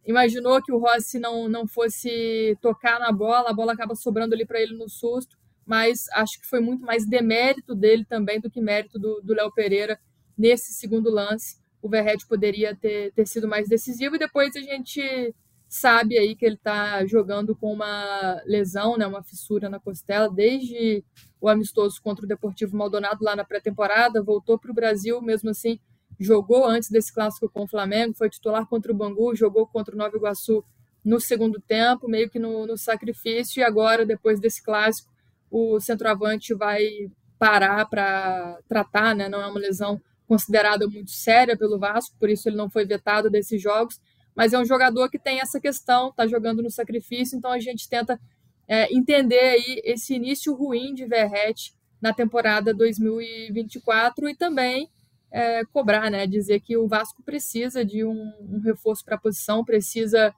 [0.05, 4.45] imaginou que o Rossi não, não fosse tocar na bola, a bola acaba sobrando ali
[4.45, 8.61] para ele no susto, mas acho que foi muito mais demérito dele também do que
[8.61, 9.99] mérito do Léo Pereira
[10.37, 15.33] nesse segundo lance o Verret poderia ter, ter sido mais decisivo, e depois a gente
[15.67, 21.03] sabe aí que ele está jogando com uma lesão, né, uma fissura na costela, desde
[21.39, 25.79] o amistoso contra o Deportivo Maldonado lá na pré-temporada, voltou para o Brasil, mesmo assim
[26.19, 29.97] jogou antes desse clássico com o Flamengo, foi titular contra o Bangu, jogou contra o
[29.97, 30.63] Nova Iguaçu
[31.03, 35.11] no segundo tempo, meio que no, no sacrifício, e agora, depois desse clássico,
[35.49, 39.27] o centroavante vai parar para tratar, né?
[39.27, 39.99] não é uma lesão
[40.31, 43.99] considerada muito séria pelo Vasco, por isso ele não foi vetado desses jogos,
[44.33, 47.89] mas é um jogador que tem essa questão, está jogando no sacrifício, então a gente
[47.89, 48.17] tenta
[48.65, 54.89] é, entender aí esse início ruim de Verrete na temporada 2024 e também
[55.29, 56.25] é, cobrar, né?
[56.25, 60.33] Dizer que o Vasco precisa de um, um reforço para a posição, precisa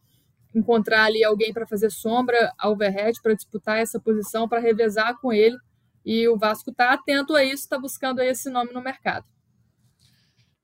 [0.55, 5.31] encontrar ali alguém para fazer sombra ao Verret, para disputar essa posição, para revezar com
[5.31, 5.57] ele.
[6.03, 9.31] E o Vasco está atento a isso, está buscando esse nome no mercado.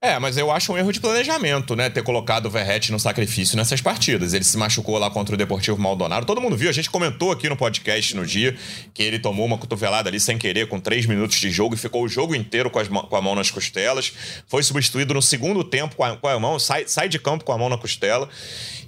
[0.01, 1.89] É, mas eu acho um erro de planejamento, né?
[1.89, 4.33] Ter colocado o Verrete no sacrifício nessas partidas.
[4.33, 6.25] Ele se machucou lá contra o Deportivo Maldonado.
[6.25, 8.55] Todo mundo viu, a gente comentou aqui no podcast no dia
[8.93, 12.01] que ele tomou uma cotovelada ali sem querer, com três minutos de jogo, e ficou
[12.01, 14.13] o jogo inteiro com, as, com a mão nas costelas.
[14.47, 17.51] Foi substituído no segundo tempo com a, com a mão, sai, sai de campo com
[17.51, 18.29] a mão na costela.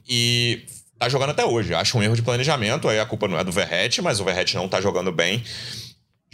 [0.08, 0.62] E
[0.97, 1.74] tá jogando até hoje.
[1.74, 2.88] Acho um erro de planejamento.
[2.88, 5.43] Aí a culpa não é do Verrete, mas o Verrete não tá jogando bem.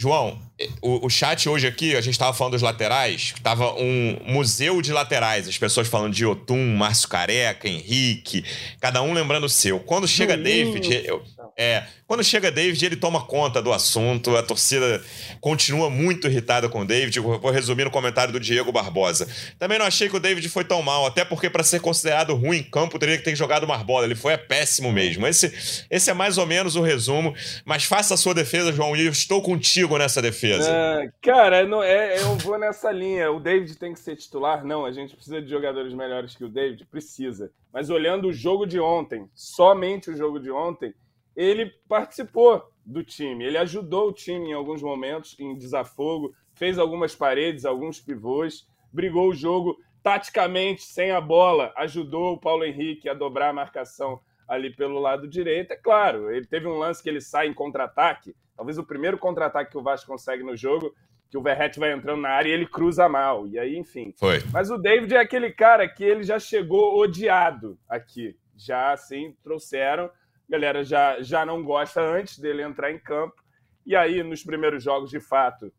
[0.00, 0.38] João,
[0.80, 4.92] o, o, chat hoje aqui, a gente estava falando dos laterais, tava um museu de
[4.92, 8.44] laterais, as pessoas falando de Otum, Márcio Careca, Henrique,
[8.80, 9.80] cada um lembrando o seu.
[9.80, 11.24] Quando chega David, eu,
[11.60, 15.02] é, quando chega David, ele toma conta do assunto, a torcida
[15.40, 17.18] continua muito irritada com o David.
[17.18, 19.26] vou resumir no comentário do Diego Barbosa.
[19.58, 22.58] Também não achei que o David foi tão mal, até porque para ser considerado ruim
[22.58, 24.06] em campo, teria que ter jogado mais bola.
[24.06, 25.26] Ele foi é péssimo mesmo.
[25.26, 29.04] Esse, esse é mais ou menos o resumo, mas faça a sua defesa, João, e
[29.04, 30.70] eu estou contigo nessa defesa.
[30.70, 33.32] É, cara, não, é, eu vou nessa linha.
[33.32, 34.64] O David tem que ser titular?
[34.64, 36.86] Não, a gente precisa de jogadores melhores que o David?
[36.86, 37.50] Precisa.
[37.72, 40.94] Mas olhando o jogo de ontem, somente o jogo de ontem,
[41.38, 47.14] ele participou do time, ele ajudou o time em alguns momentos em desafogo, fez algumas
[47.14, 53.14] paredes, alguns pivôs, brigou o jogo taticamente sem a bola, ajudou o Paulo Henrique a
[53.14, 55.70] dobrar a marcação ali pelo lado direito.
[55.70, 59.70] É claro, ele teve um lance que ele sai em contra-ataque, talvez o primeiro contra-ataque
[59.70, 60.92] que o Vasco consegue no jogo,
[61.30, 63.46] que o Verrete vai entrando na área e ele cruza mal.
[63.46, 64.12] E aí, enfim.
[64.18, 64.42] Foi.
[64.50, 68.36] Mas o David é aquele cara que ele já chegou odiado aqui.
[68.56, 70.10] Já assim trouxeram
[70.48, 73.36] galera já, já não gosta antes dele entrar em campo.
[73.84, 75.72] E aí, nos primeiros jogos, de fato,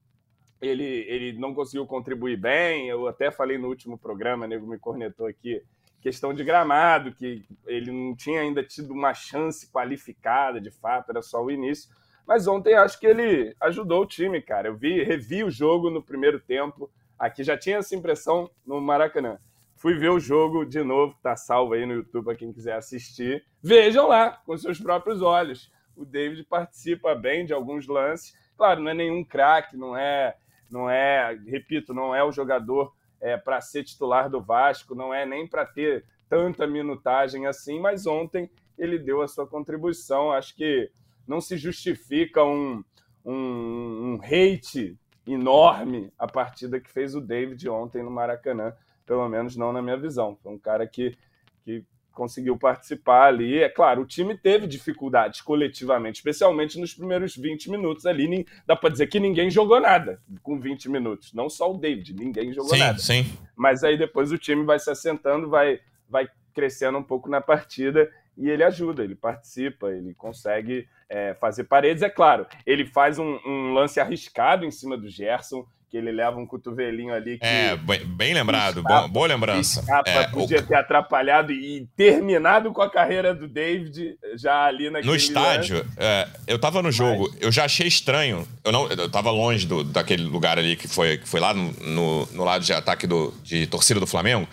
[0.61, 2.87] ele, ele não conseguiu contribuir bem.
[2.87, 5.61] Eu até falei no último programa, nego me cornetou aqui,
[6.01, 11.21] questão de gramado, que ele não tinha ainda tido uma chance qualificada, de fato, era
[11.21, 11.89] só o início.
[12.27, 14.67] Mas ontem acho que ele ajudou o time, cara.
[14.67, 16.89] Eu vi, revi o jogo no primeiro tempo.
[17.17, 19.39] Aqui já tinha essa impressão no Maracanã.
[19.79, 23.45] Fui ver o jogo de novo, tá salvo aí no YouTube para quem quiser assistir.
[23.63, 25.71] Vejam lá, com seus próprios olhos.
[25.95, 28.35] O David participa bem de alguns lances.
[28.57, 30.35] Claro, não é nenhum craque, não é,
[30.69, 35.25] não é, repito, não é o jogador é, para ser titular do Vasco, não é
[35.25, 40.29] nem para ter tanta minutagem assim, mas ontem ele deu a sua contribuição.
[40.29, 40.91] Acho que
[41.25, 42.83] não se justifica um,
[43.23, 48.75] um, um hate enorme a partida que fez o David ontem no Maracanã
[49.09, 50.37] pelo menos não na minha visão.
[50.43, 51.17] Foi um cara que,
[51.65, 53.57] que conseguiu participar ali.
[53.57, 58.45] É claro, o time teve dificuldades coletivamente, especialmente nos primeiros 20 minutos ali.
[58.67, 61.33] Dá para dizer que ninguém jogou nada com 20 minutos.
[61.33, 62.99] Não só o David, ninguém jogou sim, nada.
[62.99, 63.25] Sim.
[63.55, 68.11] Mas aí depois o time vai se assentando, vai, vai crescendo um pouco na partida
[68.39, 72.01] e ele ajuda, ele participa, ele consegue é, fazer paredes.
[72.01, 76.37] É claro, ele faz um, um lance arriscado em cima do Gerson que ele leva
[76.37, 77.39] um cotovelinho ali.
[77.39, 79.79] Que é, bem, bem lembrado, escapa, boa lembrança.
[79.79, 80.61] Escapa, é, podia o...
[80.61, 86.27] ter atrapalhado e terminado com a carreira do David já ali naquele No estádio, é,
[86.45, 87.41] eu tava no jogo, Mas...
[87.41, 91.17] eu já achei estranho, eu não eu tava longe do, daquele lugar ali que foi,
[91.17, 94.47] que foi lá no, no, no lado de ataque do, de torcida do Flamengo,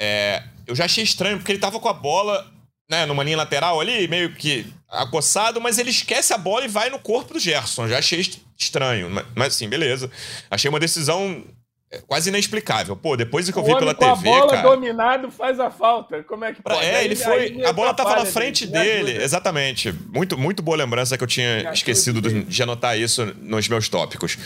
[0.00, 2.46] é, eu já achei estranho, porque ele tava com a bola
[2.88, 6.88] né, numa linha lateral ali, meio que acossado, mas ele esquece a bola e vai
[6.88, 7.86] no corpo do Gerson.
[7.86, 9.10] Já achei estranho.
[9.34, 10.10] Mas, assim, beleza.
[10.50, 11.44] Achei uma decisão
[11.90, 12.94] é, quase inexplicável.
[12.94, 14.62] Pô, depois que eu vi pela com TV, a bola cara...
[14.62, 16.22] dominado faz a falta.
[16.22, 16.84] Como é que pode?
[16.84, 17.64] É, ele foi...
[17.64, 19.22] a bola tava na frente dele.
[19.22, 19.94] Exatamente.
[20.12, 24.36] Muito, muito boa lembrança que eu tinha esquecido de anotar isso nos meus tópicos.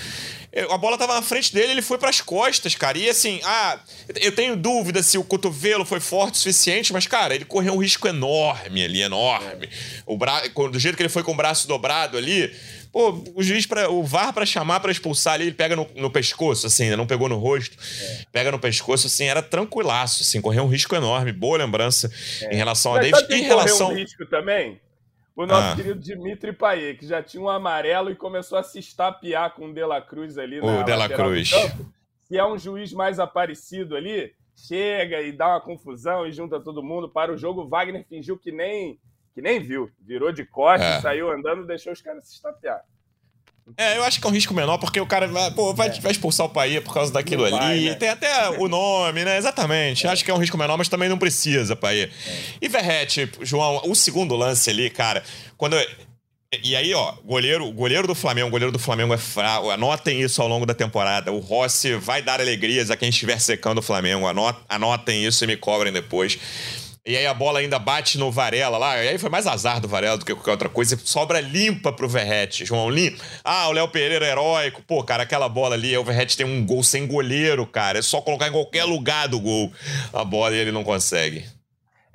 [0.70, 2.96] a bola tava na frente dele, ele foi para as costas, cara.
[2.96, 3.76] E assim, ah,
[4.20, 7.78] eu tenho dúvida se o cotovelo foi forte o suficiente, mas, cara, ele correu um
[7.78, 9.68] risco enorme ali, enorme.
[10.06, 10.42] O bra...
[10.70, 12.54] Do jeito que ele foi com o braço dobrado ali,
[12.92, 16.10] pô, o juiz, para o VAR para chamar para expulsar ali, ele pega no, no
[16.10, 16.96] pescoço, assim, né?
[16.96, 18.24] não pegou no rosto, é.
[18.30, 21.32] pega no pescoço, assim, era tranquilaço, assim, correu um risco enorme.
[21.32, 22.12] Boa lembrança
[22.42, 22.54] é.
[22.54, 23.34] em relação mas a David.
[23.34, 23.90] Em relação.
[23.90, 24.78] um risco também?
[25.34, 25.76] O nosso ah.
[25.76, 29.72] querido Dimitri Payet, que já tinha um amarelo e começou a se estapear com o
[29.72, 31.50] De La Cruz ali o De Cruz.
[32.24, 36.82] Se é um juiz mais aparecido ali, chega e dá uma confusão e junta todo
[36.82, 37.66] mundo para o jogo.
[37.66, 38.98] Wagner fingiu que nem
[39.34, 41.00] que nem viu, virou de costas, é.
[41.00, 42.82] saiu andando, deixou os caras se estapear.
[43.76, 46.00] É, eu acho que é um risco menor, porque o cara vai, pô, vai, é.
[46.00, 47.56] vai expulsar o Paia por causa daquilo ali.
[47.56, 47.94] Vai, né?
[47.94, 49.38] Tem até o nome, né?
[49.38, 50.06] Exatamente.
[50.06, 50.10] É.
[50.10, 52.10] Acho que é um risco menor, mas também não precisa, Paia.
[52.26, 52.36] É.
[52.60, 55.22] E Verrete, João, o segundo lance ali, cara,
[55.56, 55.76] quando.
[56.62, 59.70] E aí, ó, goleiro, goleiro do Flamengo, goleiro do Flamengo é fraco.
[59.70, 61.32] Anotem isso ao longo da temporada.
[61.32, 64.26] O Rossi vai dar alegrias a quem estiver secando o Flamengo.
[64.68, 66.38] Anotem isso e me cobrem depois.
[67.04, 69.02] E aí a bola ainda bate no Varela lá.
[69.02, 70.96] E aí foi mais azar do Varela do que qualquer outra coisa.
[70.98, 72.64] Sobra limpa pro Verrete.
[72.64, 73.24] João limpa.
[73.42, 74.82] Ah, o Léo Pereira é heróico.
[74.82, 77.98] Pô, cara, aquela bola ali, o Verrete tem um gol sem goleiro, cara.
[77.98, 79.72] É só colocar em qualquer lugar do gol
[80.12, 81.44] a bola e ele não consegue.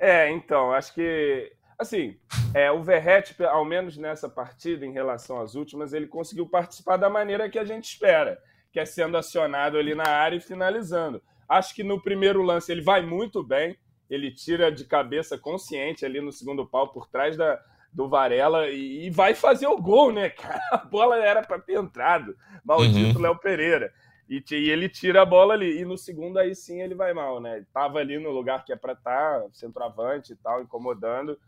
[0.00, 1.52] É, então, acho que.
[1.78, 2.16] Assim,
[2.54, 7.10] é, o Verrete, ao menos nessa partida, em relação às últimas, ele conseguiu participar da
[7.10, 8.38] maneira que a gente espera,
[8.72, 11.22] que é sendo acionado ali na área e finalizando.
[11.46, 13.76] Acho que no primeiro lance ele vai muito bem
[14.08, 17.60] ele tira de cabeça consciente ali no segundo pau por trás da,
[17.92, 20.60] do Varela e, e vai fazer o gol, né, cara?
[20.72, 22.36] A bola era para ter entrado.
[22.64, 23.22] Maldito uhum.
[23.22, 23.92] Léo Pereira.
[24.28, 25.80] E, e, ele tira a bola ali.
[25.80, 27.64] E no segundo, aí sim, ele vai mal, né?
[27.72, 31.38] Tava ali no lugar que é para estar, tá, centroavante e tal, incomodando.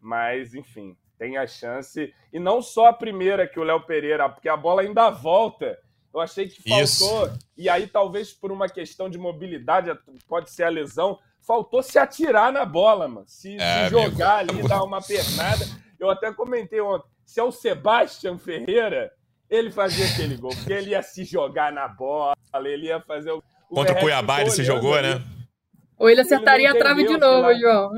[0.00, 2.14] Mas, enfim, tem a chance.
[2.32, 5.78] E não só a primeira que o Léo Pereira, porque a bola ainda volta.
[6.12, 7.26] Eu achei que faltou.
[7.26, 7.38] Isso.
[7.58, 9.90] E aí, talvez por uma questão de mobilidade,
[10.26, 13.26] pode ser a lesão, faltou se atirar na bola, mano.
[13.26, 14.58] Se, é, se jogar amigo.
[14.58, 15.64] ali, dar uma pernada.
[15.98, 19.12] Eu até comentei ontem, se é o Sebastião Ferreira,
[19.48, 22.34] ele fazia aquele gol, porque ele ia se jogar na bola,
[22.64, 23.42] ele ia fazer o.
[23.68, 25.14] o Contra o Cuiabá ele se jogou, ali.
[25.14, 25.22] né?
[25.98, 27.90] Ou ele acertaria ele a trave de novo, João.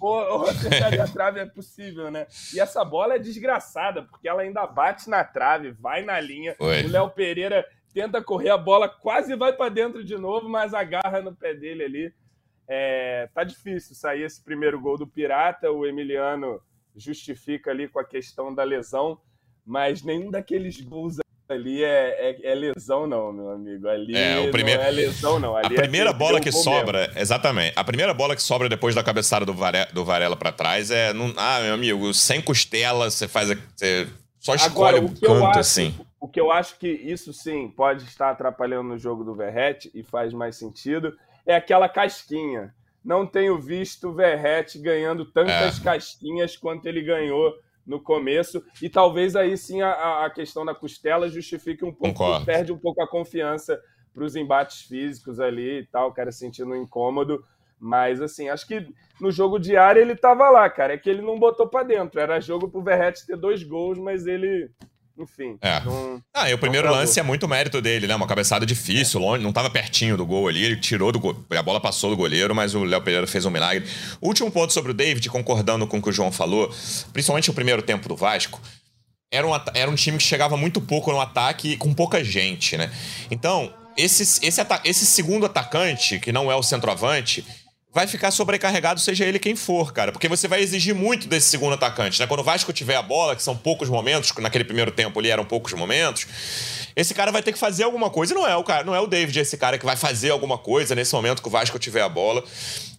[0.00, 2.26] Ou, ou acertaria a trave é possível, né?
[2.52, 6.54] E essa bola é desgraçada, porque ela ainda bate na trave, vai na linha.
[6.58, 6.84] Oi.
[6.84, 7.64] O Léo Pereira
[7.94, 11.84] tenta correr, a bola quase vai para dentro de novo, mas agarra no pé dele
[11.84, 12.14] ali.
[12.68, 15.72] É, tá difícil sair esse primeiro gol do Pirata.
[15.72, 16.60] O Emiliano
[16.94, 19.18] justifica ali com a questão da lesão,
[19.64, 21.16] mas nenhum daqueles gols
[21.48, 23.88] ali é, é, é lesão, não, meu amigo.
[23.88, 24.82] Ali é, o primeiro...
[24.82, 25.56] não é lesão, não.
[25.56, 27.18] Ali a é primeira bola que sobra, mesmo.
[27.18, 27.72] exatamente.
[27.74, 29.86] A primeira bola que sobra depois da cabeçada do, Vare...
[29.92, 31.14] do Varela para trás é.
[31.14, 31.32] Não...
[31.36, 33.48] Ah, meu amigo, sem costela, você faz.
[33.74, 34.06] Você
[34.38, 35.94] só escolhe Agora, o, o canto acho, assim.
[36.20, 40.02] O que eu acho que isso sim pode estar atrapalhando no jogo do Verrete e
[40.02, 41.16] faz mais sentido
[41.48, 42.74] é aquela casquinha.
[43.02, 45.82] Não tenho visto o Verrete ganhando tantas é.
[45.82, 47.54] casquinhas quanto ele ganhou
[47.86, 48.62] no começo.
[48.82, 52.44] E talvez aí sim a, a questão da costela justifique um pouco, Concordo.
[52.44, 53.80] perde um pouco a confiança
[54.12, 57.42] para os embates físicos ali e tal, o cara sentindo um incômodo.
[57.80, 58.86] Mas, assim, acho que
[59.18, 60.94] no jogo diário ele tava lá, cara.
[60.94, 62.20] É que ele não botou para dentro.
[62.20, 64.70] Era jogo pro Verrete ter dois gols, mas ele
[65.18, 65.58] enfim.
[65.60, 65.80] É.
[65.80, 68.14] Não, ah, e o primeiro lance é muito mérito dele, né?
[68.14, 71.62] Uma cabeçada difícil, longe, não estava pertinho do gol ali, ele tirou do gol, a
[71.62, 73.88] bola passou do goleiro, mas o Léo Pereira fez um milagre.
[74.20, 76.72] Último ponto sobre o David, concordando com o que o João falou,
[77.12, 78.60] principalmente o primeiro tempo do Vasco,
[79.30, 82.90] era um, era um time que chegava muito pouco no ataque com pouca gente, né?
[83.30, 87.44] Então, esse, esse, esse segundo atacante, que não é o centroavante,
[87.98, 90.12] vai ficar sobrecarregado, seja ele quem for, cara.
[90.12, 92.28] Porque você vai exigir muito desse segundo atacante, né?
[92.28, 95.44] Quando o Vasco tiver a bola, que são poucos momentos, naquele primeiro tempo ali eram
[95.44, 96.24] poucos momentos,
[96.94, 98.32] esse cara vai ter que fazer alguma coisa.
[98.32, 100.56] E não é o cara, não é o David esse cara que vai fazer alguma
[100.56, 102.44] coisa nesse momento que o Vasco tiver a bola.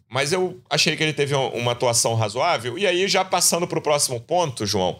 [0.09, 2.77] Mas eu achei que ele teve uma atuação razoável.
[2.77, 4.99] E aí, já passando para o próximo ponto, João,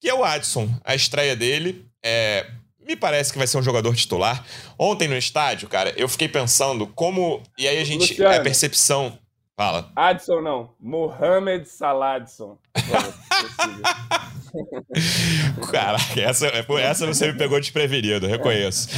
[0.00, 0.68] que é o Adson.
[0.84, 2.46] A estreia dele é,
[2.84, 4.44] me parece que vai ser um jogador titular.
[4.76, 7.40] Ontem no estádio, cara, eu fiquei pensando como.
[7.56, 8.10] E aí a gente.
[8.10, 9.16] Luciano, a percepção.
[9.56, 9.90] Fala.
[9.96, 10.70] Adson não.
[10.78, 12.58] Mohamed Saladson.
[15.70, 16.46] Caraca, essa,
[16.78, 18.90] essa você me pegou desprevenido, reconheço.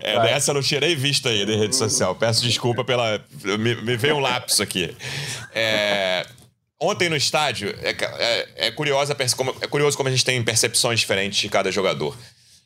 [0.00, 2.14] É, essa eu não tinha nem visto aí na rede social.
[2.14, 3.22] Peço desculpa pela.
[3.44, 4.96] Me, me veio um lapso aqui.
[5.54, 6.26] É,
[6.80, 11.38] ontem no estádio, é, é, é, curioso, é curioso como a gente tem percepções diferentes
[11.38, 12.16] de cada jogador.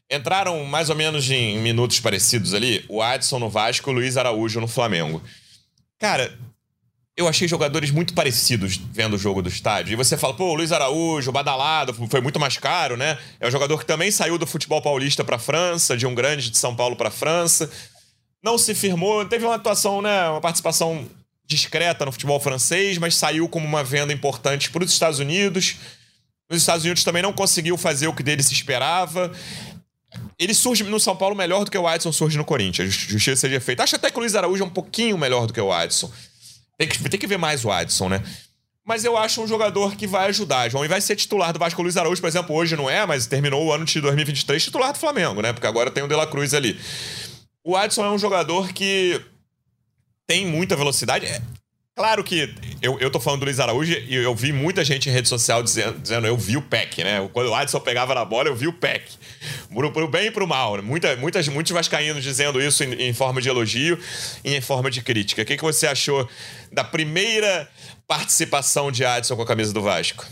[0.09, 4.17] Entraram mais ou menos em minutos parecidos ali o Adson no Vasco e o Luiz
[4.17, 5.21] Araújo no Flamengo.
[5.99, 6.33] Cara,
[7.17, 9.93] eu achei jogadores muito parecidos vendo o jogo do estádio.
[9.93, 13.19] E você fala, pô, o Luiz Araújo, badalado, foi muito mais caro, né?
[13.39, 16.57] É um jogador que também saiu do futebol paulista para França, de um grande de
[16.57, 17.71] São Paulo para França.
[18.43, 21.07] Não se firmou, teve uma atuação, né, uma participação
[21.47, 25.77] discreta no futebol francês, mas saiu como uma venda importante para os Estados Unidos.
[26.51, 29.31] Nos Estados Unidos também não conseguiu fazer o que dele se esperava.
[30.39, 32.93] Ele surge no São Paulo melhor do que o Adson surge no Corinthians.
[32.93, 33.83] Justiça seja feita.
[33.83, 36.11] Acho até que o Luiz Araújo é um pouquinho melhor do que o Adson.
[36.83, 38.21] Tem que, tem que ver mais o Adson, né?
[38.85, 40.85] Mas eu acho um jogador que vai ajudar, João.
[40.85, 41.81] E vai ser titular do Vasco.
[41.81, 44.99] Luiz Araújo, por exemplo, hoje não é, mas terminou o ano de 2023 titular do
[44.99, 45.53] Flamengo, né?
[45.53, 46.77] Porque agora tem o De La Cruz ali.
[47.63, 49.25] O Adson é um jogador que
[50.27, 51.27] tem muita velocidade.
[51.95, 55.13] Claro que eu, eu tô falando do Luiz Araújo e eu vi muita gente em
[55.13, 57.29] rede social dizendo, dizendo eu vi o PEC, né?
[57.35, 59.19] Quando o Adson pegava na bola, eu vi o PEC.
[59.69, 60.77] Pro, pro bem e pro mal.
[60.77, 60.83] Né?
[60.83, 63.99] Muita, muitas, muitos vascaínos dizendo isso em, em, forma de elogio
[64.43, 65.43] e em forma de crítica.
[65.43, 66.27] O que, que você achou
[66.73, 67.69] da primeira
[68.09, 70.25] participação de Adson com a camisa do Vasco?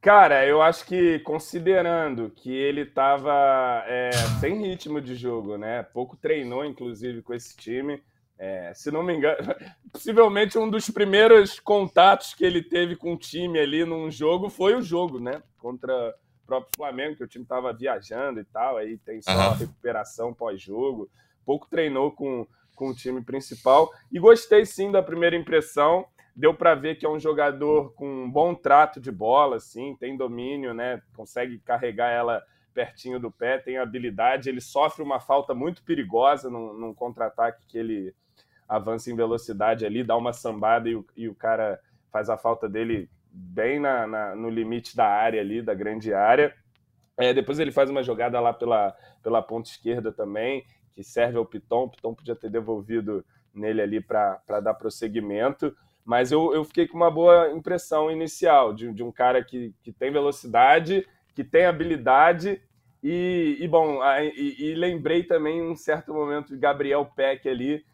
[0.00, 4.10] Cara, eu acho que considerando que ele tava é,
[4.40, 5.82] sem ritmo de jogo, né?
[5.82, 8.00] Pouco treinou, inclusive, com esse time
[8.38, 9.38] é, se não me engano,
[9.92, 14.74] possivelmente um dos primeiros contatos que ele teve com o time ali num jogo foi
[14.74, 15.42] o jogo, né?
[15.58, 19.54] Contra o próprio Flamengo, que o time estava viajando e tal, aí tem só uhum.
[19.54, 21.08] recuperação pós-jogo.
[21.44, 23.90] Pouco treinou com, com o time principal.
[24.10, 26.06] E gostei sim da primeira impressão.
[26.34, 30.16] Deu para ver que é um jogador com um bom trato de bola, assim, tem
[30.16, 31.00] domínio, né?
[31.14, 32.42] Consegue carregar ela
[32.74, 34.48] pertinho do pé, tem habilidade.
[34.48, 38.12] Ele sofre uma falta muito perigosa num, num contra-ataque que ele
[38.68, 42.68] avança em velocidade ali, dá uma sambada e o, e o cara faz a falta
[42.68, 46.54] dele bem na, na, no limite da área ali, da grande área.
[47.16, 51.46] É, depois ele faz uma jogada lá pela, pela ponta esquerda também, que serve ao
[51.46, 51.84] Piton.
[51.84, 55.76] O Piton podia ter devolvido nele ali para dar prosseguimento.
[56.04, 59.92] Mas eu, eu fiquei com uma boa impressão inicial de, de um cara que, que
[59.92, 62.60] tem velocidade, que tem habilidade.
[63.02, 67.84] E, e bom, e, e lembrei também um certo momento de Gabriel Peck ali,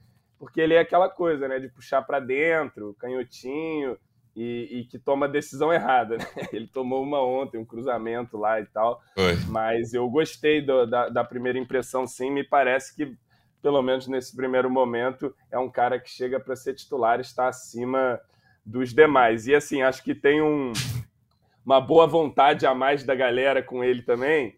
[0.40, 3.96] porque ele é aquela coisa, né, de puxar para dentro, canhotinho,
[4.34, 6.16] e, e, que toma a decisão errada.
[6.34, 6.48] Né?
[6.50, 9.02] Ele tomou uma ontem, um cruzamento lá e tal.
[9.16, 9.36] Oi.
[9.48, 12.30] Mas eu gostei do, da, da, primeira impressão, sim.
[12.30, 13.14] Me parece que,
[13.60, 18.18] pelo menos nesse primeiro momento, é um cara que chega para ser titular, está acima
[18.64, 19.46] dos demais.
[19.46, 20.72] E assim, acho que tem um,
[21.66, 24.56] uma boa vontade a mais da galera com ele também.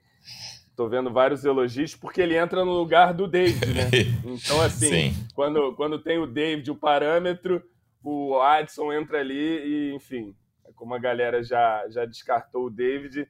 [0.75, 3.91] Tô vendo vários elogios, porque ele entra no lugar do David, né?
[4.25, 7.62] Então, assim, quando, quando tem o David, o parâmetro,
[8.03, 10.35] o Adson entra ali e, enfim,
[10.75, 13.29] como a galera já, já descartou o David,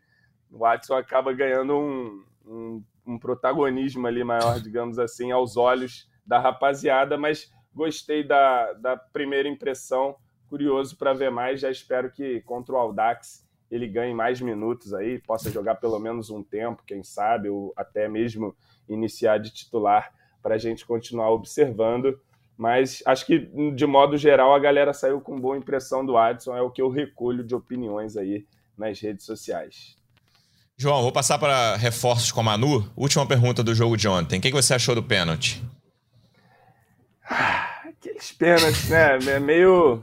[0.50, 6.38] o Adson acaba ganhando um, um, um protagonismo ali maior, digamos assim, aos olhos da
[6.38, 10.16] rapaziada, mas gostei da, da primeira impressão,
[10.48, 13.41] curioso para ver mais, já espero que contra o Aldax
[13.72, 18.06] ele ganhe mais minutos aí, possa jogar pelo menos um tempo, quem sabe, ou até
[18.06, 18.54] mesmo
[18.86, 20.12] iniciar de titular
[20.42, 22.20] para a gente continuar observando.
[22.54, 23.38] Mas acho que,
[23.74, 26.90] de modo geral, a galera saiu com boa impressão do Adson, é o que eu
[26.90, 28.44] recolho de opiniões aí
[28.76, 29.96] nas redes sociais.
[30.76, 32.86] João, vou passar para reforços com a Manu.
[32.94, 34.38] Última pergunta do jogo de ontem.
[34.38, 35.62] O que você achou do pênalti?
[37.24, 39.16] Ah, aqueles pênaltis, né?
[39.16, 40.02] É meio.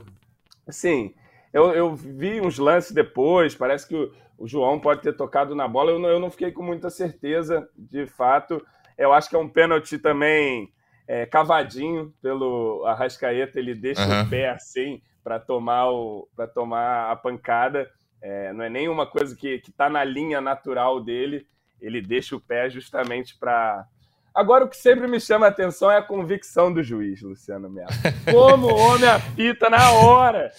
[0.66, 1.14] Assim,
[1.52, 5.66] eu, eu vi uns lances depois, parece que o, o João pode ter tocado na
[5.66, 5.90] bola.
[5.90, 8.64] Eu não, eu não fiquei com muita certeza, de fato.
[8.96, 10.72] Eu acho que é um pênalti também
[11.06, 13.58] é, cavadinho pelo Arrascaeta.
[13.58, 14.22] Ele deixa uhum.
[14.22, 17.90] o pé assim para tomar, o, tomar a pancada.
[18.22, 21.46] É, não é nenhuma coisa que está na linha natural dele.
[21.80, 23.86] Ele deixa o pé justamente para.
[24.32, 27.90] Agora, o que sempre me chama a atenção é a convicção do juiz, Luciano Melo.
[28.30, 30.52] Como o homem apita na hora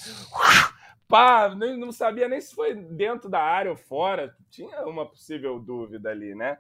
[1.11, 4.33] pá, nem, não sabia nem se foi dentro da área ou fora.
[4.49, 6.57] Tinha uma possível dúvida ali, né?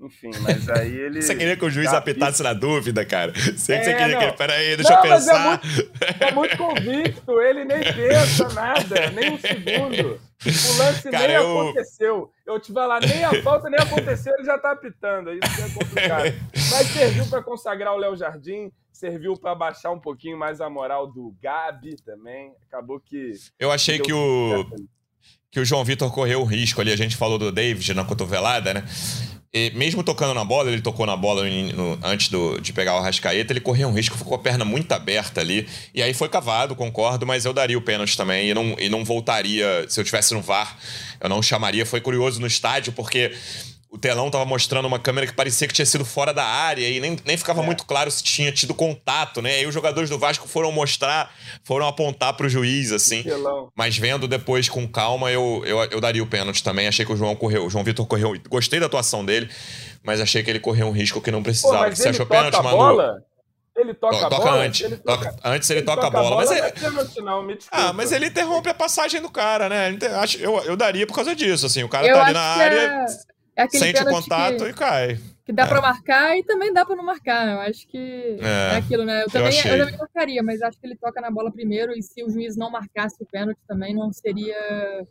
[0.00, 1.20] Enfim, mas aí ele.
[1.20, 3.32] Você queria que o juiz apitasse na dúvida, cara?
[3.56, 4.18] Sei que é, você queria não.
[4.18, 4.32] que ele.
[4.32, 5.36] Peraí, deixa não, eu pensar.
[5.36, 10.18] é, muito, é muito convicto, ele nem pensa nada, nem um segundo.
[10.42, 11.60] O lance cara, nem eu...
[11.60, 12.32] aconteceu.
[12.46, 15.30] Eu te lá, nem a falta nem aconteceu, ele já tá apitando.
[15.32, 16.34] Isso é complicado.
[16.70, 21.06] Mas serviu para consagrar o Léo Jardim, serviu para baixar um pouquinho mais a moral
[21.06, 22.52] do Gabi também.
[22.68, 23.32] Acabou que.
[23.58, 24.66] Eu achei que o.
[25.50, 26.92] Que o João Vitor correu o risco ali.
[26.92, 28.84] A gente falou do David na cotovelada, né?
[29.52, 32.94] E mesmo tocando na bola, ele tocou na bola no, no, antes do, de pegar
[32.96, 35.68] o Rascaeta, ele correu um risco, ficou com a perna muito aberta ali.
[35.92, 39.04] E aí foi cavado, concordo, mas eu daria o pênalti também e não, e não
[39.04, 39.86] voltaria.
[39.88, 40.78] Se eu tivesse no VAR,
[41.20, 41.84] eu não chamaria.
[41.84, 43.32] Foi curioso no estádio, porque
[43.90, 47.00] o telão tava mostrando uma câmera que parecia que tinha sido fora da área e
[47.00, 47.66] nem, nem ficava é.
[47.66, 49.56] muito claro se tinha tido contato, né?
[49.56, 51.34] Aí os jogadores do Vasco foram mostrar,
[51.64, 53.24] foram apontar pro juiz, assim.
[53.74, 56.86] Mas vendo depois com calma, eu, eu, eu daria o pênalti também.
[56.86, 58.32] Achei que o João correu, o João Vitor correu.
[58.48, 59.50] Gostei da atuação dele,
[60.04, 61.90] mas achei que ele correu um risco que não precisava.
[61.90, 62.76] Pô, Você achou pênalti, Manu?
[62.76, 63.24] Bola?
[63.76, 64.64] Ele toca, toca a bola?
[64.64, 64.80] Antes.
[64.82, 66.36] Ele toca, antes ele, ele toca, toca, a bola.
[66.36, 66.68] bola mas é...
[66.68, 69.96] é não, me ah, mas ele interrompe a passagem do cara, né?
[70.38, 71.82] Eu, eu daria por causa disso, assim.
[71.82, 73.06] O cara eu tá ali na área, é...
[73.64, 75.20] É sente o contato que, e cai.
[75.44, 75.66] Que dá é.
[75.66, 77.48] pra marcar e também dá pra não marcar.
[77.48, 79.22] Eu acho que é, é aquilo, né?
[79.22, 82.02] Eu também, eu, eu também marcaria, mas acho que ele toca na bola primeiro e
[82.02, 85.06] se o juiz não marcasse o pênalti também não seria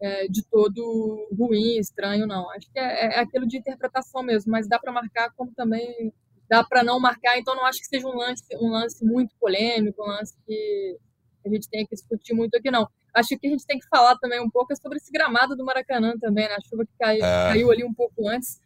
[0.00, 2.50] é, de todo ruim, estranho, não.
[2.50, 6.12] Acho que é, é aquilo de interpretação mesmo, mas dá para marcar como também
[6.48, 10.02] dá para não marcar, então não acho que seja um lance, um lance muito polêmico,
[10.02, 10.96] um lance que
[11.44, 12.88] a gente tem que discutir muito aqui, não.
[13.18, 16.14] Acho que a gente tem que falar também um pouco sobre esse gramado do Maracanã
[16.18, 16.54] também, né?
[16.54, 17.48] A chuva que caiu, é.
[17.48, 18.60] caiu ali um pouco antes,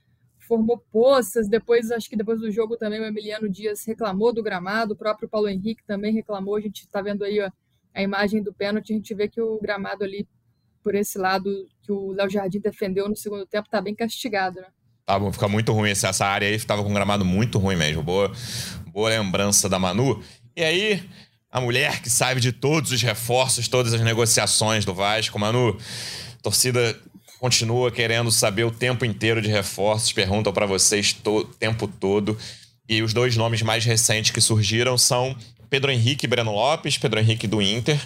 [0.47, 4.95] formou poças, depois, acho que depois do jogo também o Emiliano Dias reclamou do gramado,
[4.95, 7.51] o próprio Paulo Henrique também reclamou, a gente está vendo aí ó,
[7.95, 10.27] a imagem do pênalti, a gente vê que o gramado ali,
[10.83, 14.67] por esse lado que o Léo Jardim defendeu no segundo tempo, está bem castigado, né?
[15.05, 18.03] Tava, fica muito ruim essa área aí, tava com um gramado muito ruim mesmo.
[18.03, 18.31] Boa,
[18.87, 20.23] boa lembrança da Manu.
[20.57, 21.03] E aí,
[21.53, 25.77] a mulher que sabe de todos os reforços, todas as negociações do Vasco, Manu,
[26.43, 26.99] torcida
[27.39, 32.39] continua querendo saber o tempo inteiro de reforços, perguntam para vocês o tempo todo.
[32.89, 35.37] E os dois nomes mais recentes que surgiram são
[35.69, 38.01] Pedro Henrique e Breno Lopes, Pedro Henrique do Inter,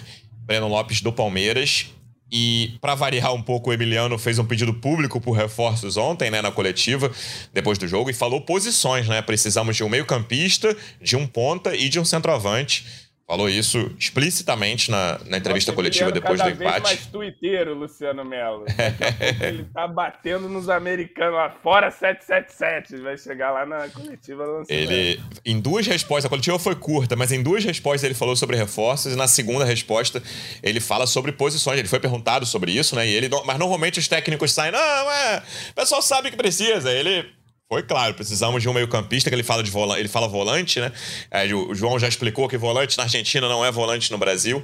[0.45, 1.87] Breno Lopes do Palmeiras.
[2.29, 6.41] E, para variar um pouco, o Emiliano fez um pedido público por reforços ontem, né,
[6.41, 7.09] na coletiva,
[7.53, 9.21] depois do jogo, e falou posições, né?
[9.21, 15.19] Precisamos de um meio-campista, de um ponta e de um centroavante falou isso explicitamente na,
[15.25, 16.57] na entrevista Nossa, coletiva depois do empate.
[16.57, 18.63] Vez mais tuiteiro, Luciano Melo.
[19.43, 23.01] ele tá batendo nos americanos lá fora 777.
[23.01, 27.43] Vai chegar lá na coletiva Ele, em duas respostas, a coletiva foi curta, mas em
[27.43, 30.23] duas respostas ele falou sobre reforços e na segunda resposta
[30.63, 31.77] ele fala sobre posições.
[31.77, 33.05] Ele foi perguntado sobre isso, né?
[33.05, 36.89] E ele, mas normalmente os técnicos saem, não, é, o pessoal sabe que precisa.
[36.89, 37.36] Ele
[37.69, 40.91] foi claro, precisamos de um meio-campista, que ele fala de volante, ele fala volante, né?
[41.29, 44.63] É, o João já explicou que volante na Argentina não é volante no Brasil.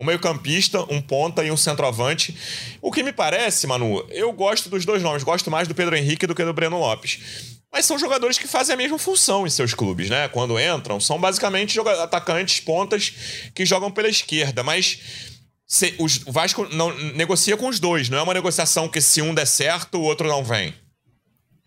[0.00, 2.34] Um meio-campista, um ponta e um centroavante.
[2.80, 6.26] O que me parece, Manu, eu gosto dos dois nomes, gosto mais do Pedro Henrique
[6.26, 7.18] do que do Breno Lopes.
[7.70, 10.28] Mas são jogadores que fazem a mesma função em seus clubes, né?
[10.28, 13.12] Quando entram, são basicamente atacantes, pontas
[13.54, 14.62] que jogam pela esquerda.
[14.62, 15.00] Mas
[15.66, 19.20] se, os, o Vasco não, negocia com os dois, não é uma negociação que se
[19.20, 20.72] um der certo, o outro não vem.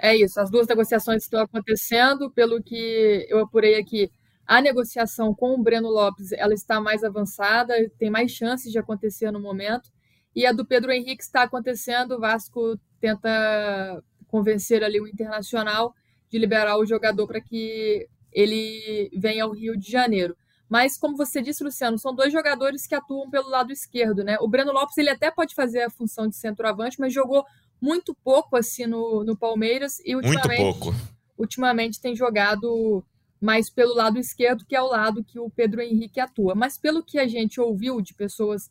[0.04, 4.10] É isso, as duas negociações estão acontecendo, pelo que eu apurei aqui.
[4.48, 9.30] A negociação com o Breno Lopes ela está mais avançada, tem mais chances de acontecer
[9.30, 9.92] no momento.
[10.36, 12.14] E a do Pedro Henrique está acontecendo.
[12.14, 15.94] O Vasco tenta convencer ali o Internacional
[16.32, 20.36] de liberar o jogador para que ele venha ao Rio de Janeiro.
[20.68, 24.38] Mas, como você disse, Luciano, são dois jogadores que atuam pelo lado esquerdo, né?
[24.40, 27.46] O Breno Lopes ele até pode fazer a função de centroavante, mas jogou
[27.82, 30.96] muito pouco assim no, no Palmeiras e ultimamente, muito pouco.
[31.38, 33.04] ultimamente tem jogado
[33.42, 36.54] mais pelo lado esquerdo, que é o lado que o Pedro Henrique atua.
[36.54, 38.70] Mas pelo que a gente ouviu de pessoas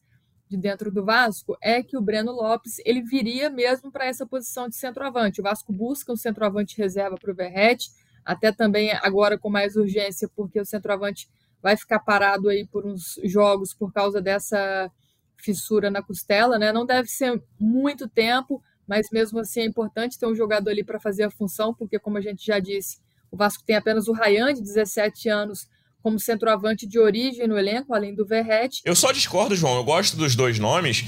[0.48, 4.68] de dentro do Vasco, é que o Breno Lopes ele viria mesmo para essa posição
[4.68, 5.40] de centroavante.
[5.40, 7.90] O Vasco busca um centroavante reserva para o Verrete,
[8.24, 11.28] até também agora com mais urgência, porque o centroavante
[11.62, 14.90] vai ficar parado aí por uns jogos por causa dessa
[15.36, 16.72] fissura na costela, né?
[16.72, 20.98] Não deve ser muito tempo, mas mesmo assim é importante ter um jogador ali para
[20.98, 22.98] fazer a função, porque, como a gente já disse,
[23.30, 25.68] o Vasco tem apenas o Ryan, de 17 anos,
[26.02, 28.82] como centroavante de origem no elenco, além do Verrete.
[28.84, 31.04] Eu só discordo, João, eu gosto dos dois nomes,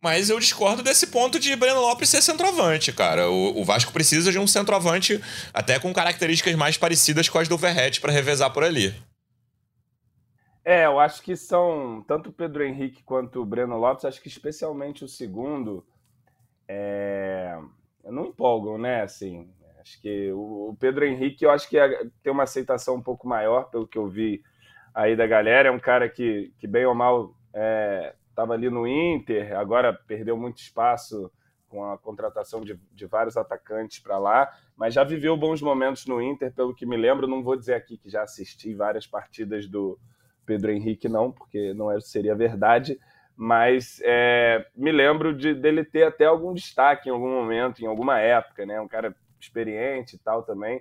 [0.00, 3.28] mas eu discordo desse ponto de Breno Lopes ser centroavante, cara.
[3.28, 5.20] O, o Vasco precisa de um centroavante
[5.52, 8.94] até com características mais parecidas com as do Verrete para revezar por ali.
[10.64, 14.28] É, eu acho que são tanto o Pedro Henrique quanto o Breno Lopes, acho que
[14.28, 15.84] especialmente o segundo,
[16.68, 17.58] é,
[18.04, 19.02] não empolgam, né?
[19.02, 19.48] Assim,
[19.80, 23.64] acho que o Pedro Henrique, eu acho que é, tem uma aceitação um pouco maior,
[23.70, 24.42] pelo que eu vi
[24.94, 25.68] aí da galera.
[25.68, 27.34] É um cara que, que bem ou mal,
[28.30, 31.30] estava é, ali no Inter, agora perdeu muito espaço
[31.68, 36.22] com a contratação de, de vários atacantes para lá, mas já viveu bons momentos no
[36.22, 37.26] Inter, pelo que me lembro.
[37.26, 39.98] Não vou dizer aqui que já assisti várias partidas do
[40.46, 42.98] Pedro Henrique, não, porque não é, seria verdade
[43.36, 48.18] mas é, me lembro de, dele ter até algum destaque em algum momento, em alguma
[48.20, 48.80] época, né?
[48.80, 50.80] Um cara experiente e tal também.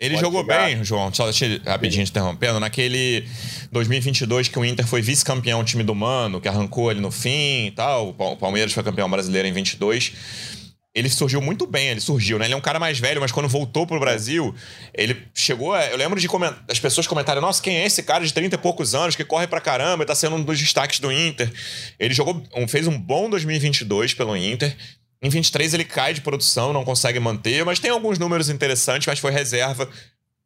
[0.00, 0.66] Ele jogou chegar...
[0.66, 3.26] bem, João, só deixa rapidinho te interrompendo, naquele
[3.70, 7.72] 2022 que o Inter foi vice-campeão time do Mano, que arrancou ali no fim e
[7.72, 10.67] tal, o Palmeiras foi campeão brasileiro em 22
[10.98, 12.46] ele surgiu muito bem, ele surgiu, né?
[12.46, 14.54] Ele é um cara mais velho, mas quando voltou pro Brasil,
[14.92, 15.72] ele chegou.
[15.72, 18.56] A, eu lembro de comentar, as pessoas comentarem: nossa, quem é esse cara de 30
[18.56, 21.50] e poucos anos que corre pra caramba, tá sendo um dos destaques do Inter.
[21.98, 24.76] Ele jogou, fez um bom 2022 pelo Inter.
[25.22, 29.18] Em 23 ele cai de produção, não consegue manter, mas tem alguns números interessantes, mas
[29.18, 29.88] foi reserva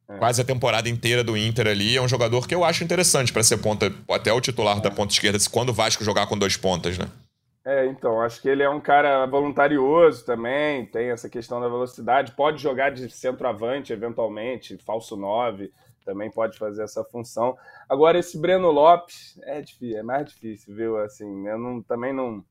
[0.08, 0.18] é.
[0.18, 1.96] quase a temporada inteira do Inter ali.
[1.96, 4.80] É um jogador que eu acho interessante para ser ponta, até o titular é.
[4.80, 7.06] da ponta esquerda, quando o Vasco jogar com dois pontas, né?
[7.64, 12.32] É, então, acho que ele é um cara voluntarioso também, tem essa questão da velocidade,
[12.32, 15.72] pode jogar de centroavante eventualmente, falso 9,
[16.04, 17.56] também pode fazer essa função.
[17.88, 20.98] Agora, esse Breno Lopes é, difícil, é mais difícil, viu?
[20.98, 22.44] Assim, eu não, também não,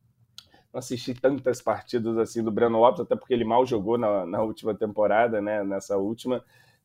[0.71, 4.41] não assisti tantas partidas assim do Breno Lopes, até porque ele mal jogou na, na
[4.41, 5.61] última temporada, né?
[5.61, 6.41] Nessa última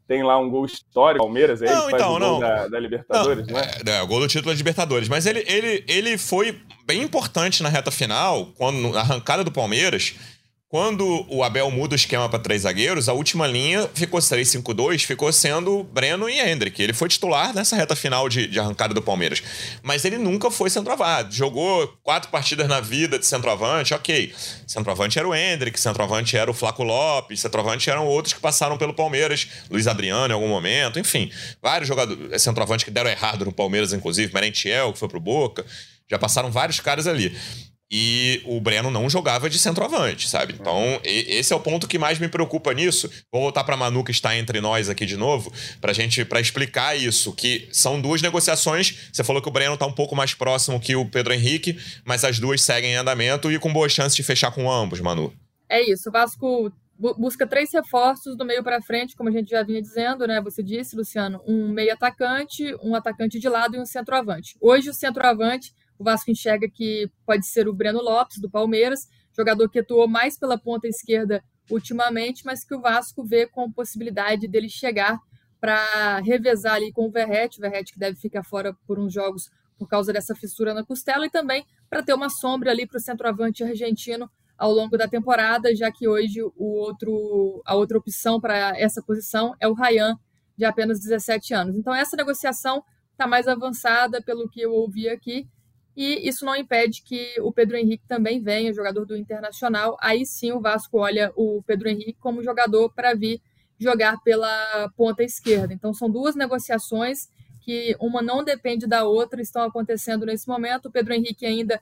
[0.07, 2.69] tem lá um gol histórico, Palmeiras, é ele não, que faz então, o gol da,
[2.69, 3.99] da, Libertadores, não, não é?
[3.99, 4.03] é?
[4.03, 5.09] o gol do título da Libertadores.
[5.09, 10.15] Mas ele, ele, ele foi bem importante na reta final, quando na arrancada do Palmeiras,
[10.69, 15.33] quando o Abel muda o esquema para três zagueiros, a última linha ficou 3-5-2, ficou
[15.33, 16.83] sendo Breno e Hendrick.
[16.83, 19.41] Ele foi titular nessa reta final de, de arrancada do Palmeiras.
[19.81, 21.37] Mas ele nunca foi centroavante.
[21.37, 24.35] Jogou quatro partidas na vida de centroavante, ok.
[24.67, 28.93] Centroavante era o Hendrick, centroavante era o Flaco Lopes, centroavante eram outros que passaram pelo
[28.93, 31.31] Palmeiras, Luiz Adriano em algum momento, enfim.
[31.63, 35.65] Vários jogadores, centroavantes que deram errado no Palmeiras, inclusive, Merentiel, que foi pro Boca.
[36.11, 37.37] Já passaram vários caras ali.
[37.91, 40.57] E o Breno não jogava de centroavante, sabe?
[40.59, 43.09] Então, esse é o ponto que mais me preocupa nisso.
[43.33, 46.97] Vou voltar para Manu que está entre nós aqui de novo, pra gente para explicar
[46.97, 49.09] isso, que são duas negociações.
[49.13, 52.25] Você falou que o Breno está um pouco mais próximo que o Pedro Henrique, mas
[52.25, 55.33] as duas seguem em andamento e com boa chance de fechar com ambos, Manu.
[55.69, 56.09] É isso.
[56.09, 60.27] O Vasco busca três reforços do meio para frente, como a gente já vinha dizendo,
[60.27, 60.41] né?
[60.41, 64.57] Você disse, Luciano, um meio atacante, um atacante de lado e um centroavante.
[64.61, 69.69] Hoje o centroavante o Vasco enxerga que pode ser o Breno Lopes, do Palmeiras, jogador
[69.69, 74.69] que atuou mais pela ponta esquerda ultimamente, mas que o Vasco vê com possibilidade dele
[74.69, 75.19] chegar
[75.61, 79.51] para revezar ali com o Verrete, o Verrete que deve ficar fora por uns jogos
[79.79, 83.01] por causa dessa fissura na costela, e também para ter uma sombra ali para o
[83.01, 88.79] centroavante argentino ao longo da temporada, já que hoje o outro, a outra opção para
[88.79, 90.17] essa posição é o Rayan,
[90.57, 91.77] de apenas 17 anos.
[91.77, 92.83] Então, essa negociação
[93.13, 95.47] está mais avançada, pelo que eu ouvi aqui,
[95.97, 99.97] e isso não impede que o Pedro Henrique também venha, jogador do Internacional.
[99.99, 103.41] Aí sim o Vasco olha o Pedro Henrique como jogador para vir
[103.79, 105.73] jogar pela ponta esquerda.
[105.73, 107.29] Então são duas negociações
[107.63, 110.87] que uma não depende da outra, estão acontecendo nesse momento.
[110.87, 111.81] O Pedro Henrique ainda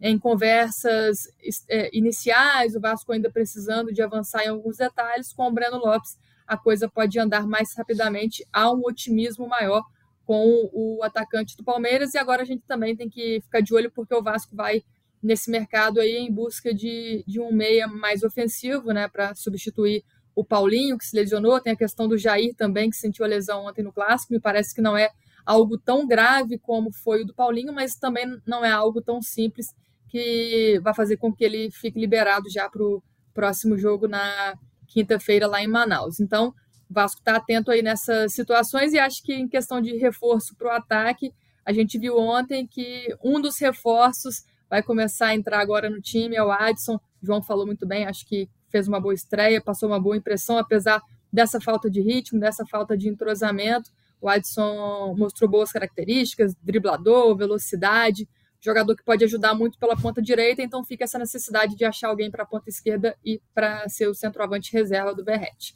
[0.00, 1.28] em conversas
[1.68, 5.32] é, iniciais, o Vasco ainda precisando de avançar em alguns detalhes.
[5.32, 9.84] Com o Breno Lopes, a coisa pode andar mais rapidamente, há um otimismo maior
[10.26, 12.12] com o atacante do Palmeiras.
[12.12, 14.82] E agora a gente também tem que ficar de olho, porque o Vasco vai
[15.22, 20.04] nesse mercado aí em busca de, de um meia mais ofensivo, né, para substituir
[20.34, 21.60] o Paulinho, que se lesionou.
[21.60, 24.32] Tem a questão do Jair também, que sentiu a lesão ontem no Clássico.
[24.32, 25.10] Me parece que não é
[25.46, 29.68] algo tão grave como foi o do Paulinho, mas também não é algo tão simples
[30.08, 33.02] que vai fazer com que ele fique liberado já para o
[33.32, 34.54] próximo jogo na
[34.88, 36.20] quinta-feira lá em Manaus.
[36.20, 36.52] Então,
[36.88, 40.70] Vasco está atento aí nessas situações e acho que em questão de reforço para o
[40.70, 41.32] ataque,
[41.64, 46.36] a gente viu ontem que um dos reforços vai começar a entrar agora no time,
[46.36, 46.96] é o Adson.
[47.22, 50.58] O João falou muito bem, acho que fez uma boa estreia, passou uma boa impressão,
[50.58, 53.90] apesar dessa falta de ritmo, dessa falta de entrosamento.
[54.20, 58.28] O Adson mostrou boas características, driblador, velocidade,
[58.60, 62.30] jogador que pode ajudar muito pela ponta direita, então fica essa necessidade de achar alguém
[62.30, 65.74] para a ponta esquerda e para ser o centroavante reserva do Berrete.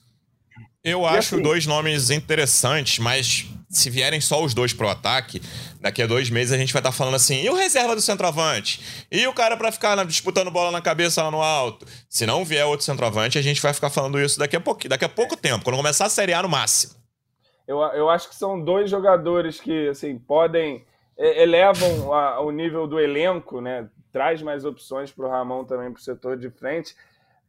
[0.82, 5.40] Eu acho assim, dois nomes interessantes, mas se vierem só os dois pro ataque,
[5.78, 8.00] daqui a dois meses a gente vai estar tá falando assim: e o reserva do
[8.00, 9.06] centroavante?
[9.10, 11.86] E o cara para ficar disputando bola na cabeça lá no alto?
[12.08, 15.04] Se não vier outro centroavante, a gente vai ficar falando isso daqui a pouco, daqui
[15.04, 16.94] a pouco tempo, quando começar a Série A no máximo.
[17.68, 20.84] Eu, eu acho que são dois jogadores que assim podem
[21.16, 23.86] elevam a, o nível do elenco, né?
[24.10, 26.96] Traz mais opções para o Ramon também para o setor de frente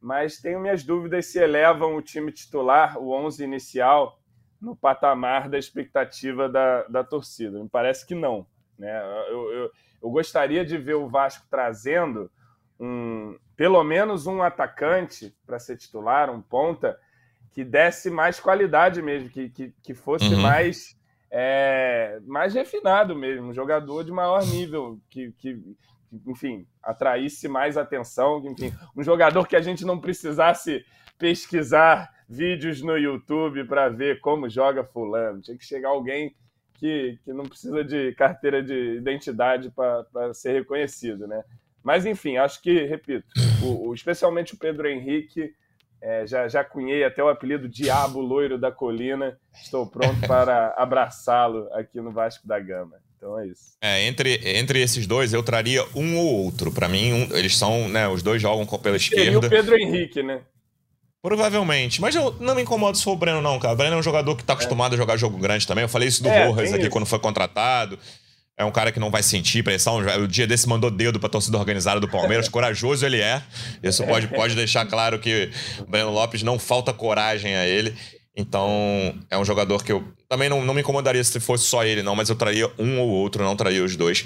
[0.01, 4.19] mas tenho minhas dúvidas se elevam o time titular, o 11 inicial,
[4.59, 7.59] no patamar da expectativa da, da torcida.
[7.59, 8.45] Me parece que não.
[8.77, 8.99] Né?
[9.29, 9.71] Eu, eu,
[10.01, 12.31] eu gostaria de ver o Vasco trazendo
[12.79, 16.99] um, pelo menos um atacante para ser titular, um ponta,
[17.51, 20.41] que desse mais qualidade mesmo, que, que, que fosse uhum.
[20.41, 20.97] mais,
[21.29, 25.61] é, mais refinado mesmo, um jogador de maior nível, que, que,
[26.27, 30.85] enfim, atraísse mais atenção, enfim, um jogador que a gente não precisasse
[31.17, 35.41] pesquisar vídeos no YouTube para ver como joga fulano.
[35.41, 36.35] Tinha que chegar alguém
[36.75, 41.43] que, que não precisa de carteira de identidade para ser reconhecido, né?
[41.83, 43.27] Mas, enfim, acho que, repito,
[43.63, 45.53] o, o, especialmente o Pedro Henrique,
[46.01, 49.37] é, já, já cunhei até o apelido Diabo Loiro da Colina.
[49.53, 52.97] Estou pronto para abraçá-lo aqui no Vasco da Gama.
[53.21, 53.77] Então é isso.
[53.79, 56.71] É, entre, entre esses dois, eu traria um ou outro.
[56.71, 59.31] Para mim, um, eles são, né, os dois jogam pela esquerda.
[59.31, 60.41] E o Pedro Henrique, né?
[61.21, 62.01] Provavelmente.
[62.01, 63.75] Mas eu não me incomodo se for o Breno, não, cara.
[63.75, 64.95] O Breno é um jogador que tá acostumado é.
[64.95, 65.83] a jogar jogo grande também.
[65.83, 66.89] Eu falei isso do é, Rojas aqui isso.
[66.89, 67.99] quando foi contratado.
[68.57, 69.97] É um cara que não vai sentir pressão.
[69.97, 72.49] O dia desse mandou dedo pra torcida organizada do Palmeiras.
[72.49, 73.43] Corajoso ele é.
[73.83, 77.95] Isso pode, pode deixar claro que o Breno Lopes não falta coragem a ele.
[78.35, 82.01] Então, é um jogador que eu também não, não me incomodaria se fosse só ele,
[82.01, 84.25] não, mas eu traria um ou outro, não traria os dois,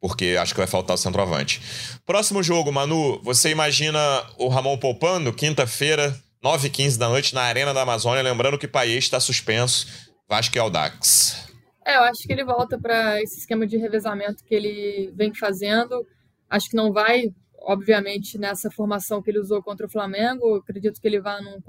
[0.00, 1.62] porque acho que vai faltar o centroavante.
[2.04, 3.98] Próximo jogo, Manu, você imagina
[4.36, 9.18] o Ramon poupando, quinta-feira, 9h15 da noite, na Arena da Amazônia, lembrando que Paes está
[9.18, 9.86] suspenso,
[10.28, 11.46] Vasco e Aldax.
[11.84, 16.04] É, eu acho que ele volta para esse esquema de revezamento que ele vem fazendo.
[16.50, 20.56] Acho que não vai, obviamente, nessa formação que ele usou contra o Flamengo.
[20.56, 21.60] acredito que ele vá num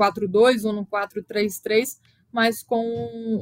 [0.00, 1.98] 4-4-2 ou num 4-3-3,
[2.32, 2.84] mas com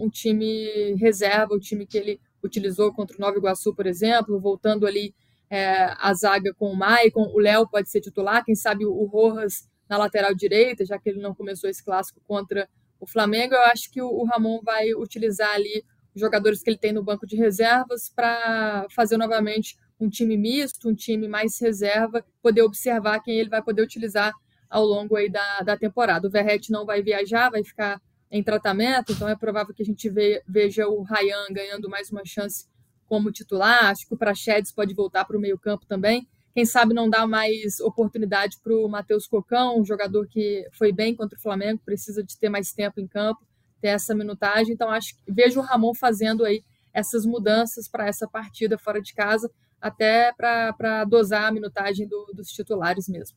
[0.03, 4.87] um time reserva, o time que ele utilizou contra o Nova Iguaçu, por exemplo, voltando
[4.87, 5.15] ali
[5.51, 7.31] é, a zaga com o Maicon.
[7.35, 11.21] O Léo pode ser titular, quem sabe o Rojas na lateral direita, já que ele
[11.21, 12.69] não começou esse clássico contra
[13.01, 13.55] o Flamengo.
[13.55, 15.85] Eu acho que o Ramon vai utilizar ali
[16.15, 20.95] jogadores que ele tem no banco de reservas para fazer novamente um time misto, um
[20.95, 24.33] time mais reserva, poder observar quem ele vai poder utilizar
[24.69, 26.27] ao longo aí da, da temporada.
[26.27, 28.01] O Verrete não vai viajar, vai ficar
[28.31, 30.11] em tratamento, então é provável que a gente
[30.47, 32.67] veja o Ryan ganhando mais uma chance
[33.07, 33.87] como titular.
[33.87, 36.29] Acho que o Prachedes pode voltar para o meio-campo também.
[36.55, 41.15] Quem sabe não dá mais oportunidade para o Matheus Cocão, um jogador que foi bem
[41.15, 43.47] contra o Flamengo, precisa de ter mais tempo em campo
[43.81, 44.75] ter essa minutagem.
[44.75, 46.63] Então, acho que vejo o Ramon fazendo aí
[46.93, 49.51] essas mudanças para essa partida fora de casa,
[49.81, 53.37] até para dosar a minutagem do, dos titulares mesmo.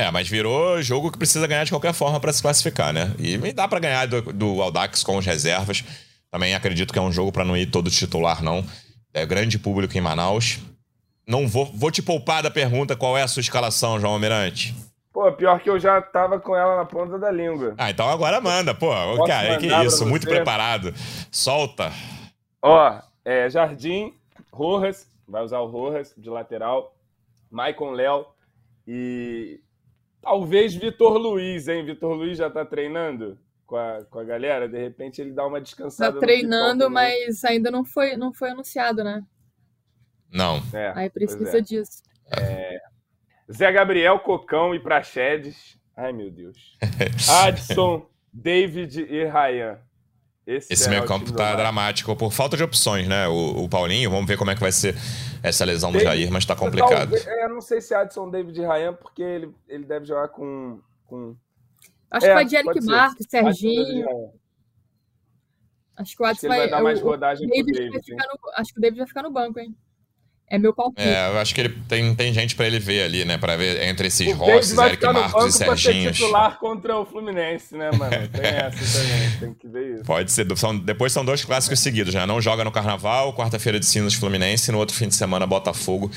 [0.00, 3.14] É, mas virou jogo que precisa ganhar de qualquer forma para se classificar, né?
[3.18, 5.84] E dá para ganhar do, do Aldax com as reservas.
[6.30, 8.64] Também acredito que é um jogo para não ir todo titular, não.
[9.12, 10.58] É grande público em Manaus.
[11.26, 14.74] Não vou, vou te poupar da pergunta qual é a sua escalação, João Almirante.
[15.12, 17.74] Pô, pior que eu já tava com ela na ponta da língua.
[17.76, 18.86] Ah, então agora manda, pô.
[18.86, 20.94] Posso cara, que isso, muito preparado.
[21.30, 21.92] Solta.
[22.62, 24.14] Ó, é, Jardim,
[24.50, 26.96] Rojas, vai usar o Rojas de lateral,
[27.50, 28.24] Maicon Léo
[28.88, 29.60] e
[30.20, 31.84] talvez Vitor Luiz, hein?
[31.84, 35.60] Vitor Luiz já tá treinando com a, com a galera, de repente ele dá uma
[35.60, 36.14] descansada.
[36.14, 39.24] Tá treinando, mas ainda não foi, não foi anunciado, né?
[40.32, 40.62] Não.
[40.72, 41.60] É, Aí precisa é.
[41.60, 42.02] disso.
[42.36, 42.80] É,
[43.52, 45.78] Zé Gabriel, Cocão e Praxedes.
[45.96, 46.76] Ai, meu Deus.
[47.44, 49.78] Adson, David e Ryan.
[50.50, 53.28] Esse, Esse é meio campo tá dramático por falta de opções, né?
[53.28, 54.96] O, o, Paulinho, vamos ver como é que vai ser
[55.44, 57.14] essa lesão David, do Jair, mas tá complicado.
[57.14, 60.80] Eu não sei se é Adson, David e Ryan, porque ele, ele deve jogar com.
[61.06, 61.36] com...
[62.10, 64.32] Acho é, que vai de Eric Marques, Serginho.
[65.96, 68.78] Acho que o Adson vai, vai, dar mais rodagem o David, David no, Acho que
[68.80, 69.76] o David vai ficar no banco, hein?
[70.50, 71.06] É meu palpite.
[71.06, 73.38] É, eu acho que ele tem, tem gente para ele ver ali, né?
[73.38, 76.16] Para ver entre esses Rosses, Eric Marcos e Serginhos.
[76.16, 78.10] titular contra o Fluminense, né, mano?
[78.28, 80.04] Tem essa também, tem que ver isso.
[80.04, 80.46] Pode ser.
[80.56, 82.26] São, depois são dois clássicos seguidos, né?
[82.26, 86.10] Não joga no Carnaval, quarta-feira de Sinos Fluminense, no outro fim de semana Botafogo.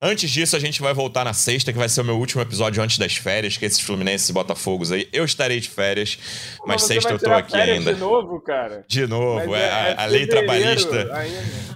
[0.00, 2.82] Antes disso, a gente vai voltar na sexta, que vai ser o meu último episódio
[2.82, 5.08] antes das férias, que esses Fluminenses e Botafogos aí.
[5.10, 6.18] Eu estarei de férias,
[6.58, 7.94] mas, mas sexta eu tô aqui ainda.
[7.94, 8.84] De novo, cara?
[8.86, 11.08] De novo, é, é, a, a lei trabalhista.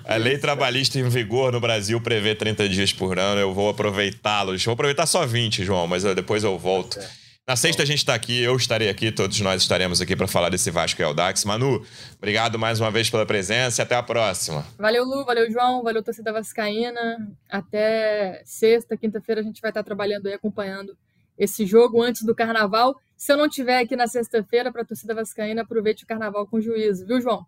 [0.04, 3.40] A lei trabalhista em vigor no Brasil prevê 30 dias por ano.
[3.40, 4.62] Eu vou aproveitá-los.
[4.62, 6.98] Vou aproveitar só 20, João, mas depois eu volto.
[6.98, 7.19] É.
[7.51, 10.51] Na sexta a gente está aqui, eu estarei aqui, todos nós estaremos aqui para falar
[10.51, 11.44] desse Vasco e Aldax.
[11.44, 11.84] Manu,
[12.16, 14.64] obrigado mais uma vez pela presença e até a próxima.
[14.78, 17.28] Valeu, Lu, valeu, João, valeu, torcida vascaína.
[17.48, 20.96] Até sexta, quinta-feira a gente vai estar trabalhando aí, acompanhando
[21.36, 22.94] esse jogo antes do Carnaval.
[23.16, 26.61] Se eu não estiver aqui na sexta-feira para a torcida vascaína, aproveite o Carnaval com
[26.61, 27.44] juízo, viu, João?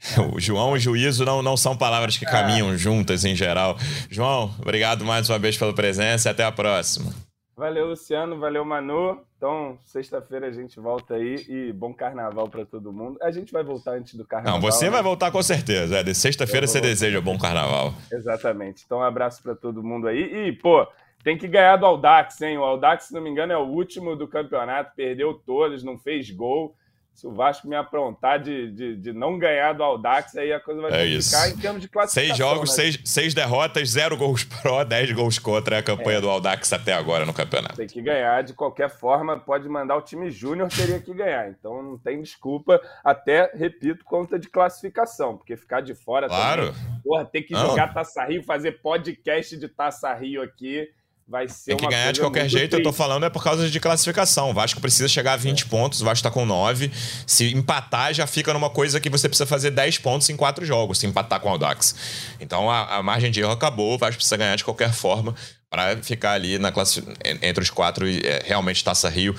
[0.32, 3.76] O João e juízo não, não são palavras que caminham juntas em geral.
[4.10, 7.12] João, obrigado mais uma vez pela presença e até a próxima.
[7.56, 8.38] Valeu, Luciano.
[8.38, 9.18] Valeu, Manu.
[9.38, 13.18] Então, sexta-feira a gente volta aí e bom carnaval para todo mundo.
[13.22, 14.60] A gente vai voltar antes do carnaval.
[14.60, 14.90] Não, você né?
[14.90, 15.96] vai voltar com certeza.
[15.96, 17.94] É, de sexta-feira você deseja bom carnaval.
[18.12, 18.82] Exatamente.
[18.84, 20.48] Então, um abraço para todo mundo aí.
[20.48, 20.86] E, pô,
[21.24, 22.58] tem que ganhar do Aldax, hein?
[22.58, 26.30] O Aldax, se não me engano, é o último do campeonato, perdeu todos, não fez
[26.30, 26.76] gol.
[27.16, 30.82] Se o Vasco me aprontar de, de, de, não ganhar do Aldax, aí a coisa
[30.82, 32.26] vai é ficar em termos de classificação.
[32.26, 32.76] Seis jogos, né?
[32.76, 36.20] seis, seis derrotas, zero gols pró, dez gols contra é a campanha é.
[36.20, 37.74] do Aldax até agora no campeonato.
[37.74, 41.48] Tem que ganhar de qualquer forma, pode mandar o time júnior, teria que ganhar.
[41.48, 46.66] Então não tem desculpa, até, repito, conta de classificação, porque ficar de fora claro.
[46.66, 47.00] também.
[47.02, 47.66] Porra, ter que não.
[47.66, 50.86] jogar Taça Rio, fazer podcast de Taça Rio aqui
[51.28, 52.86] vai ser Tem que ganhar de qualquer jeito, triste.
[52.86, 54.50] eu tô falando é por causa de classificação.
[54.50, 55.66] O Vasco precisa chegar a 20 é.
[55.66, 56.90] pontos, o Vasco tá com 9.
[57.26, 60.98] Se empatar, já fica numa coisa que você precisa fazer 10 pontos em 4 jogos,
[60.98, 61.94] se empatar com o Audax.
[62.40, 65.34] Então a, a margem de erro acabou, o Vasco precisa ganhar de qualquer forma
[65.68, 67.02] para ficar ali na classe,
[67.42, 69.34] entre os quatro e é, realmente Taça Rio.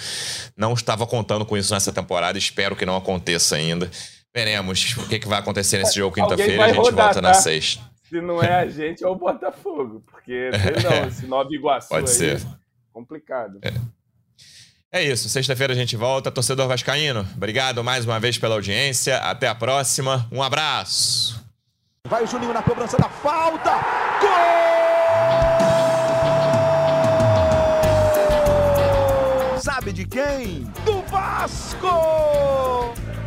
[0.57, 3.89] Não estava contando com isso nessa temporada, espero que não aconteça ainda.
[4.35, 6.63] Veremos o que, que vai acontecer nesse jogo quinta-feira.
[6.63, 7.29] A gente rodar, volta tá?
[7.29, 7.81] na sexta.
[8.10, 10.01] Se não é a gente, é o Botafogo.
[10.05, 12.41] Porque, sei não, esse Nova Iguaçu Pode aí, ser.
[12.93, 13.60] complicado.
[13.62, 13.74] É.
[14.89, 16.32] É isso, sexta-feira a gente volta.
[16.32, 19.18] Torcedor Vascaíno, obrigado mais uma vez pela audiência.
[19.18, 20.26] Até a próxima.
[20.32, 21.45] Um abraço.
[22.08, 23.72] Vai o Juninho na cobrança da falta.
[29.47, 29.60] Gol!
[29.60, 30.64] Sabe de quem?
[30.86, 32.93] Do Vasco!